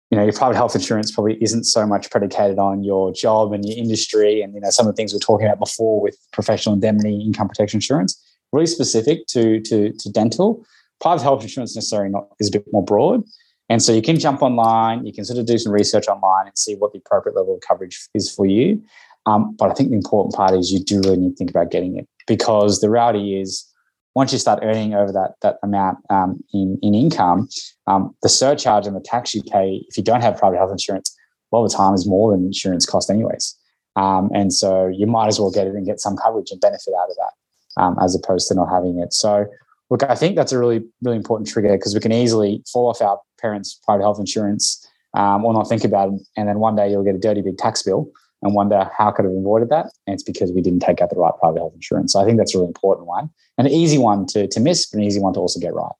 you 0.09 0.17
know 0.17 0.23
your 0.23 0.33
private 0.33 0.55
health 0.55 0.75
insurance 0.75 1.11
probably 1.11 1.41
isn't 1.41 1.65
so 1.65 1.85
much 1.85 2.09
predicated 2.09 2.57
on 2.57 2.83
your 2.83 3.11
job 3.13 3.53
and 3.53 3.67
your 3.67 3.77
industry 3.77 4.41
and 4.41 4.53
you 4.53 4.61
know 4.61 4.69
some 4.69 4.87
of 4.87 4.93
the 4.93 4.95
things 4.95 5.13
we 5.13 5.17
are 5.17 5.19
talking 5.19 5.45
about 5.45 5.59
before 5.59 6.01
with 6.01 6.17
professional 6.31 6.73
indemnity 6.73 7.21
income 7.21 7.47
protection 7.47 7.77
insurance 7.77 8.19
really 8.51 8.65
specific 8.65 9.27
to 9.27 9.59
to, 9.61 9.91
to 9.93 10.11
dental 10.11 10.65
private 10.99 11.21
health 11.21 11.43
insurance 11.43 11.75
necessarily 11.75 12.09
not 12.09 12.27
is 12.39 12.49
a 12.49 12.51
bit 12.51 12.65
more 12.71 12.83
broad 12.83 13.23
and 13.69 13.81
so 13.83 13.93
you 13.93 14.01
can 14.01 14.19
jump 14.19 14.41
online 14.41 15.05
you 15.05 15.13
can 15.13 15.25
sort 15.25 15.39
of 15.39 15.45
do 15.45 15.57
some 15.57 15.71
research 15.71 16.07
online 16.07 16.47
and 16.47 16.57
see 16.57 16.75
what 16.75 16.91
the 16.91 16.99
appropriate 16.99 17.35
level 17.35 17.55
of 17.55 17.61
coverage 17.61 18.07
is 18.13 18.33
for 18.33 18.45
you 18.45 18.81
um, 19.25 19.55
but 19.57 19.69
i 19.71 19.73
think 19.73 19.89
the 19.89 19.95
important 19.95 20.33
part 20.33 20.53
is 20.53 20.71
you 20.71 20.79
do 20.79 20.99
really 21.01 21.17
need 21.17 21.29
to 21.31 21.35
think 21.35 21.49
about 21.49 21.71
getting 21.71 21.97
it 21.97 22.07
because 22.27 22.81
the 22.81 22.89
reality 22.89 23.39
is 23.39 23.69
once 24.15 24.33
you 24.33 24.39
start 24.39 24.59
earning 24.63 24.93
over 24.93 25.11
that 25.11 25.35
that 25.41 25.57
amount 25.63 25.97
um, 26.09 26.43
in 26.53 26.77
in 26.81 26.95
income, 26.95 27.47
um, 27.87 28.15
the 28.21 28.29
surcharge 28.29 28.87
and 28.87 28.95
the 28.95 29.01
tax 29.01 29.33
you 29.33 29.43
pay 29.43 29.83
if 29.87 29.97
you 29.97 30.03
don't 30.03 30.21
have 30.21 30.37
private 30.37 30.57
health 30.57 30.71
insurance, 30.71 31.15
a 31.51 31.55
lot 31.55 31.63
of 31.63 31.71
the 31.71 31.77
time 31.77 31.93
is 31.93 32.07
more 32.07 32.31
than 32.31 32.45
insurance 32.45 32.85
cost 32.85 33.09
anyways. 33.09 33.55
Um, 33.95 34.29
and 34.33 34.53
so 34.53 34.87
you 34.87 35.07
might 35.07 35.27
as 35.27 35.39
well 35.39 35.51
get 35.51 35.67
it 35.67 35.75
and 35.75 35.85
get 35.85 35.99
some 35.99 36.15
coverage 36.15 36.51
and 36.51 36.61
benefit 36.61 36.93
out 36.99 37.09
of 37.09 37.15
that, 37.17 37.81
um, 37.81 37.97
as 38.01 38.15
opposed 38.15 38.47
to 38.47 38.55
not 38.55 38.69
having 38.69 38.99
it. 38.99 39.13
So 39.13 39.45
look, 39.89 40.03
I 40.03 40.15
think 40.15 40.35
that's 40.35 40.51
a 40.51 40.59
really 40.59 40.83
really 41.01 41.17
important 41.17 41.49
trigger 41.49 41.75
because 41.77 41.93
we 41.93 41.99
can 41.99 42.11
easily 42.11 42.63
fall 42.71 42.89
off 42.89 43.01
our 43.01 43.19
parents' 43.41 43.79
private 43.83 44.03
health 44.03 44.19
insurance 44.19 44.85
um, 45.13 45.43
or 45.45 45.53
not 45.53 45.67
think 45.67 45.83
about 45.83 46.13
it, 46.13 46.21
and 46.37 46.47
then 46.47 46.59
one 46.59 46.75
day 46.75 46.89
you'll 46.89 47.03
get 47.03 47.15
a 47.15 47.19
dirty 47.19 47.41
big 47.41 47.57
tax 47.57 47.83
bill 47.83 48.09
and 48.41 48.53
wonder 48.53 48.89
how 48.97 49.11
could 49.11 49.25
have 49.25 49.33
avoided 49.33 49.69
that. 49.69 49.91
And 50.07 50.13
it's 50.13 50.23
because 50.23 50.51
we 50.51 50.61
didn't 50.61 50.79
take 50.79 51.01
out 51.01 51.09
the 51.09 51.17
right 51.17 51.33
private 51.39 51.59
health 51.59 51.73
insurance. 51.75 52.13
So 52.13 52.21
I 52.21 52.25
think 52.25 52.37
that's 52.37 52.55
a 52.55 52.57
really 52.57 52.69
important 52.69 53.07
one, 53.07 53.29
and 53.57 53.67
an 53.67 53.73
easy 53.73 53.97
one 53.97 54.25
to, 54.27 54.47
to 54.47 54.59
miss, 54.59 54.85
but 54.85 54.99
an 54.99 55.03
easy 55.03 55.19
one 55.19 55.33
to 55.33 55.39
also 55.39 55.59
get 55.59 55.73
right. 55.73 55.91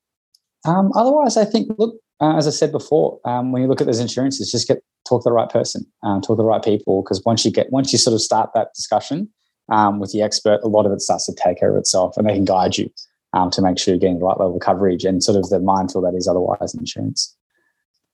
Um, 0.66 0.92
otherwise, 0.96 1.38
I 1.38 1.46
think 1.46 1.72
look, 1.78 1.96
uh, 2.22 2.36
as 2.38 2.48
I 2.48 2.52
said 2.52 2.72
before, 2.72 3.20
um, 3.26 3.52
when 3.52 3.62
you 3.62 3.68
look 3.68 3.82
at 3.82 3.88
those 3.88 4.00
insurances, 4.00 4.52
just 4.52 4.68
get 4.68 4.84
talk 5.08 5.24
to 5.24 5.30
the 5.30 5.34
right 5.34 5.50
person, 5.50 5.86
um, 6.04 6.22
talk 6.22 6.36
to 6.38 6.42
the 6.42 6.46
right 6.46 6.64
people, 6.64 7.02
because 7.02 7.24
once 7.26 7.46
you 7.46 7.52
get 7.52 7.72
once 7.72 7.92
you 7.92 7.98
sort 7.98 8.14
of 8.14 8.22
start 8.22 8.52
that 8.54 8.74
discussion 8.76 9.30
um, 9.72 10.00
with 10.00 10.12
the 10.12 10.22
expert, 10.22 10.60
a 10.64 10.68
lot 10.68 10.86
of 10.86 10.92
it 10.92 11.02
starts 11.02 11.26
to 11.26 11.34
take 11.34 11.60
care 11.60 11.72
of 11.72 11.78
itself, 11.78 12.18
and 12.18 12.28
they 12.28 12.34
can 12.34 12.46
guide 12.46 12.78
you 12.78 12.90
um, 13.34 13.50
to 13.52 13.62
make 13.62 13.78
sure 13.78 13.94
you're 13.94 14.00
getting 14.00 14.20
the 14.20 14.26
right 14.26 14.40
level 14.40 14.56
of 14.56 14.62
coverage 14.62 15.06
and 15.06 15.24
sort 15.24 15.38
of 15.38 15.50
the 15.50 15.60
mindful 15.60 16.02
that 16.02 16.16
is 16.16 16.28
otherwise 16.28 16.74
insurance. 16.74 17.36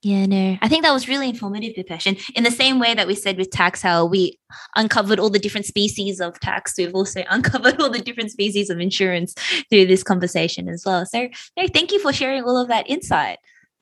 Yeah, 0.02 0.26
no, 0.26 0.58
I 0.60 0.68
think 0.68 0.84
that 0.84 0.92
was 0.92 1.08
really 1.08 1.28
informative, 1.28 1.74
Bhupesh. 1.74 2.06
And 2.06 2.18
in 2.36 2.44
the 2.44 2.50
same 2.50 2.78
way 2.78 2.94
that 2.94 3.06
we 3.06 3.14
said 3.14 3.38
with 3.38 3.50
tax, 3.50 3.80
how 3.82 4.04
we 4.04 4.38
uncovered 4.76 5.18
all 5.18 5.30
the 5.30 5.38
different 5.38 5.66
species 5.66 6.20
of 6.20 6.38
tax, 6.38 6.74
we've 6.78 6.94
also 6.94 7.24
uncovered 7.30 7.80
all 7.80 7.90
the 7.90 8.00
different 8.00 8.30
species 8.30 8.70
of 8.70 8.78
insurance 8.78 9.34
through 9.70 9.86
this 9.86 10.02
conversation 10.02 10.68
as 10.68 10.84
well. 10.86 11.06
So, 11.06 11.28
no, 11.56 11.66
thank 11.72 11.92
you 11.92 11.98
for 11.98 12.12
sharing 12.12 12.44
all 12.44 12.56
of 12.56 12.68
that 12.68 12.88
insight. 12.88 13.38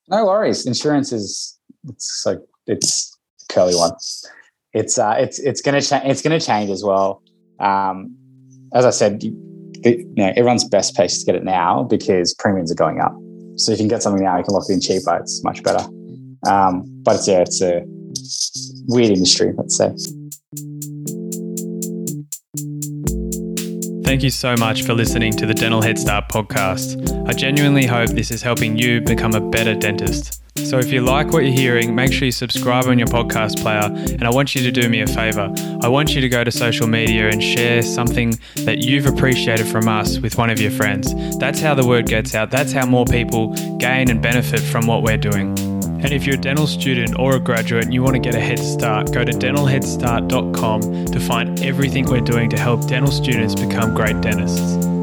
No 0.08 0.24
worries. 0.26 0.66
Insurance 0.66 1.12
is 1.12 1.58
it's 1.88 2.24
like 2.24 2.38
it's 2.66 3.16
a 3.50 3.52
curly 3.52 3.74
one. 3.74 3.92
It's 4.72 4.98
uh, 4.98 5.16
it's 5.18 5.38
it's 5.38 5.60
gonna 5.60 5.82
change. 5.82 6.04
It's 6.06 6.22
gonna 6.22 6.40
change 6.40 6.70
as 6.70 6.82
well. 6.82 7.22
Um, 7.60 8.16
as 8.72 8.84
I 8.84 8.90
said, 8.90 9.22
you, 9.22 9.36
you 9.84 10.14
know, 10.16 10.32
everyone's 10.36 10.68
best 10.68 10.94
place 10.94 11.18
to 11.18 11.26
get 11.26 11.34
it 11.34 11.44
now 11.44 11.82
because 11.84 12.34
premiums 12.34 12.72
are 12.72 12.76
going 12.76 13.00
up. 13.00 13.14
So 13.56 13.72
if 13.72 13.78
you 13.78 13.82
can 13.82 13.88
get 13.88 14.02
something 14.02 14.22
now, 14.22 14.38
you 14.38 14.44
can 14.44 14.54
lock 14.54 14.64
it 14.68 14.72
in 14.72 14.80
cheaper. 14.80 15.16
It's 15.16 15.42
much 15.44 15.62
better. 15.62 15.84
Um, 16.48 16.82
but 17.02 17.16
it's, 17.16 17.28
yeah, 17.28 17.40
it's 17.40 17.62
a 17.62 17.82
weird 18.88 19.10
industry, 19.10 19.52
let's 19.56 19.76
say. 19.76 19.94
Thank 24.04 24.22
you 24.22 24.30
so 24.30 24.54
much 24.56 24.82
for 24.82 24.94
listening 24.94 25.32
to 25.32 25.46
the 25.46 25.54
Dental 25.54 25.82
Head 25.82 25.98
Start 25.98 26.28
podcast. 26.28 27.28
I 27.28 27.32
genuinely 27.32 27.86
hope 27.86 28.10
this 28.10 28.30
is 28.30 28.42
helping 28.42 28.76
you 28.76 29.00
become 29.00 29.34
a 29.34 29.40
better 29.40 29.74
dentist. 29.74 30.43
So 30.56 30.78
if 30.78 30.92
you 30.92 31.00
like 31.00 31.32
what 31.32 31.44
you're 31.44 31.52
hearing, 31.52 31.94
make 31.94 32.12
sure 32.12 32.26
you 32.26 32.32
subscribe 32.32 32.86
on 32.86 32.98
your 32.98 33.08
podcast 33.08 33.60
player. 33.60 33.82
And 33.82 34.22
I 34.22 34.30
want 34.30 34.54
you 34.54 34.62
to 34.62 34.70
do 34.70 34.88
me 34.88 35.00
a 35.00 35.06
favor. 35.06 35.52
I 35.82 35.88
want 35.88 36.14
you 36.14 36.20
to 36.20 36.28
go 36.28 36.44
to 36.44 36.50
social 36.52 36.86
media 36.86 37.28
and 37.28 37.42
share 37.42 37.82
something 37.82 38.38
that 38.58 38.78
you've 38.78 39.06
appreciated 39.06 39.66
from 39.66 39.88
us 39.88 40.18
with 40.18 40.38
one 40.38 40.50
of 40.50 40.60
your 40.60 40.70
friends. 40.70 41.12
That's 41.38 41.60
how 41.60 41.74
the 41.74 41.86
word 41.86 42.06
gets 42.06 42.34
out. 42.34 42.50
That's 42.50 42.72
how 42.72 42.86
more 42.86 43.04
people 43.04 43.48
gain 43.78 44.10
and 44.10 44.22
benefit 44.22 44.60
from 44.60 44.86
what 44.86 45.02
we're 45.02 45.16
doing. 45.16 45.58
And 46.04 46.12
if 46.12 46.26
you're 46.26 46.36
a 46.36 46.40
dental 46.40 46.66
student 46.66 47.18
or 47.18 47.34
a 47.36 47.40
graduate 47.40 47.84
and 47.84 47.94
you 47.94 48.02
want 48.02 48.14
to 48.14 48.20
get 48.20 48.34
a 48.34 48.40
head 48.40 48.58
start, 48.58 49.10
go 49.10 49.24
to 49.24 49.32
dentalheadstart.com 49.32 51.06
to 51.06 51.20
find 51.20 51.62
everything 51.64 52.04
we're 52.04 52.20
doing 52.20 52.48
to 52.50 52.58
help 52.58 52.86
dental 52.86 53.10
students 53.10 53.54
become 53.54 53.94
great 53.94 54.20
dentists. 54.20 54.93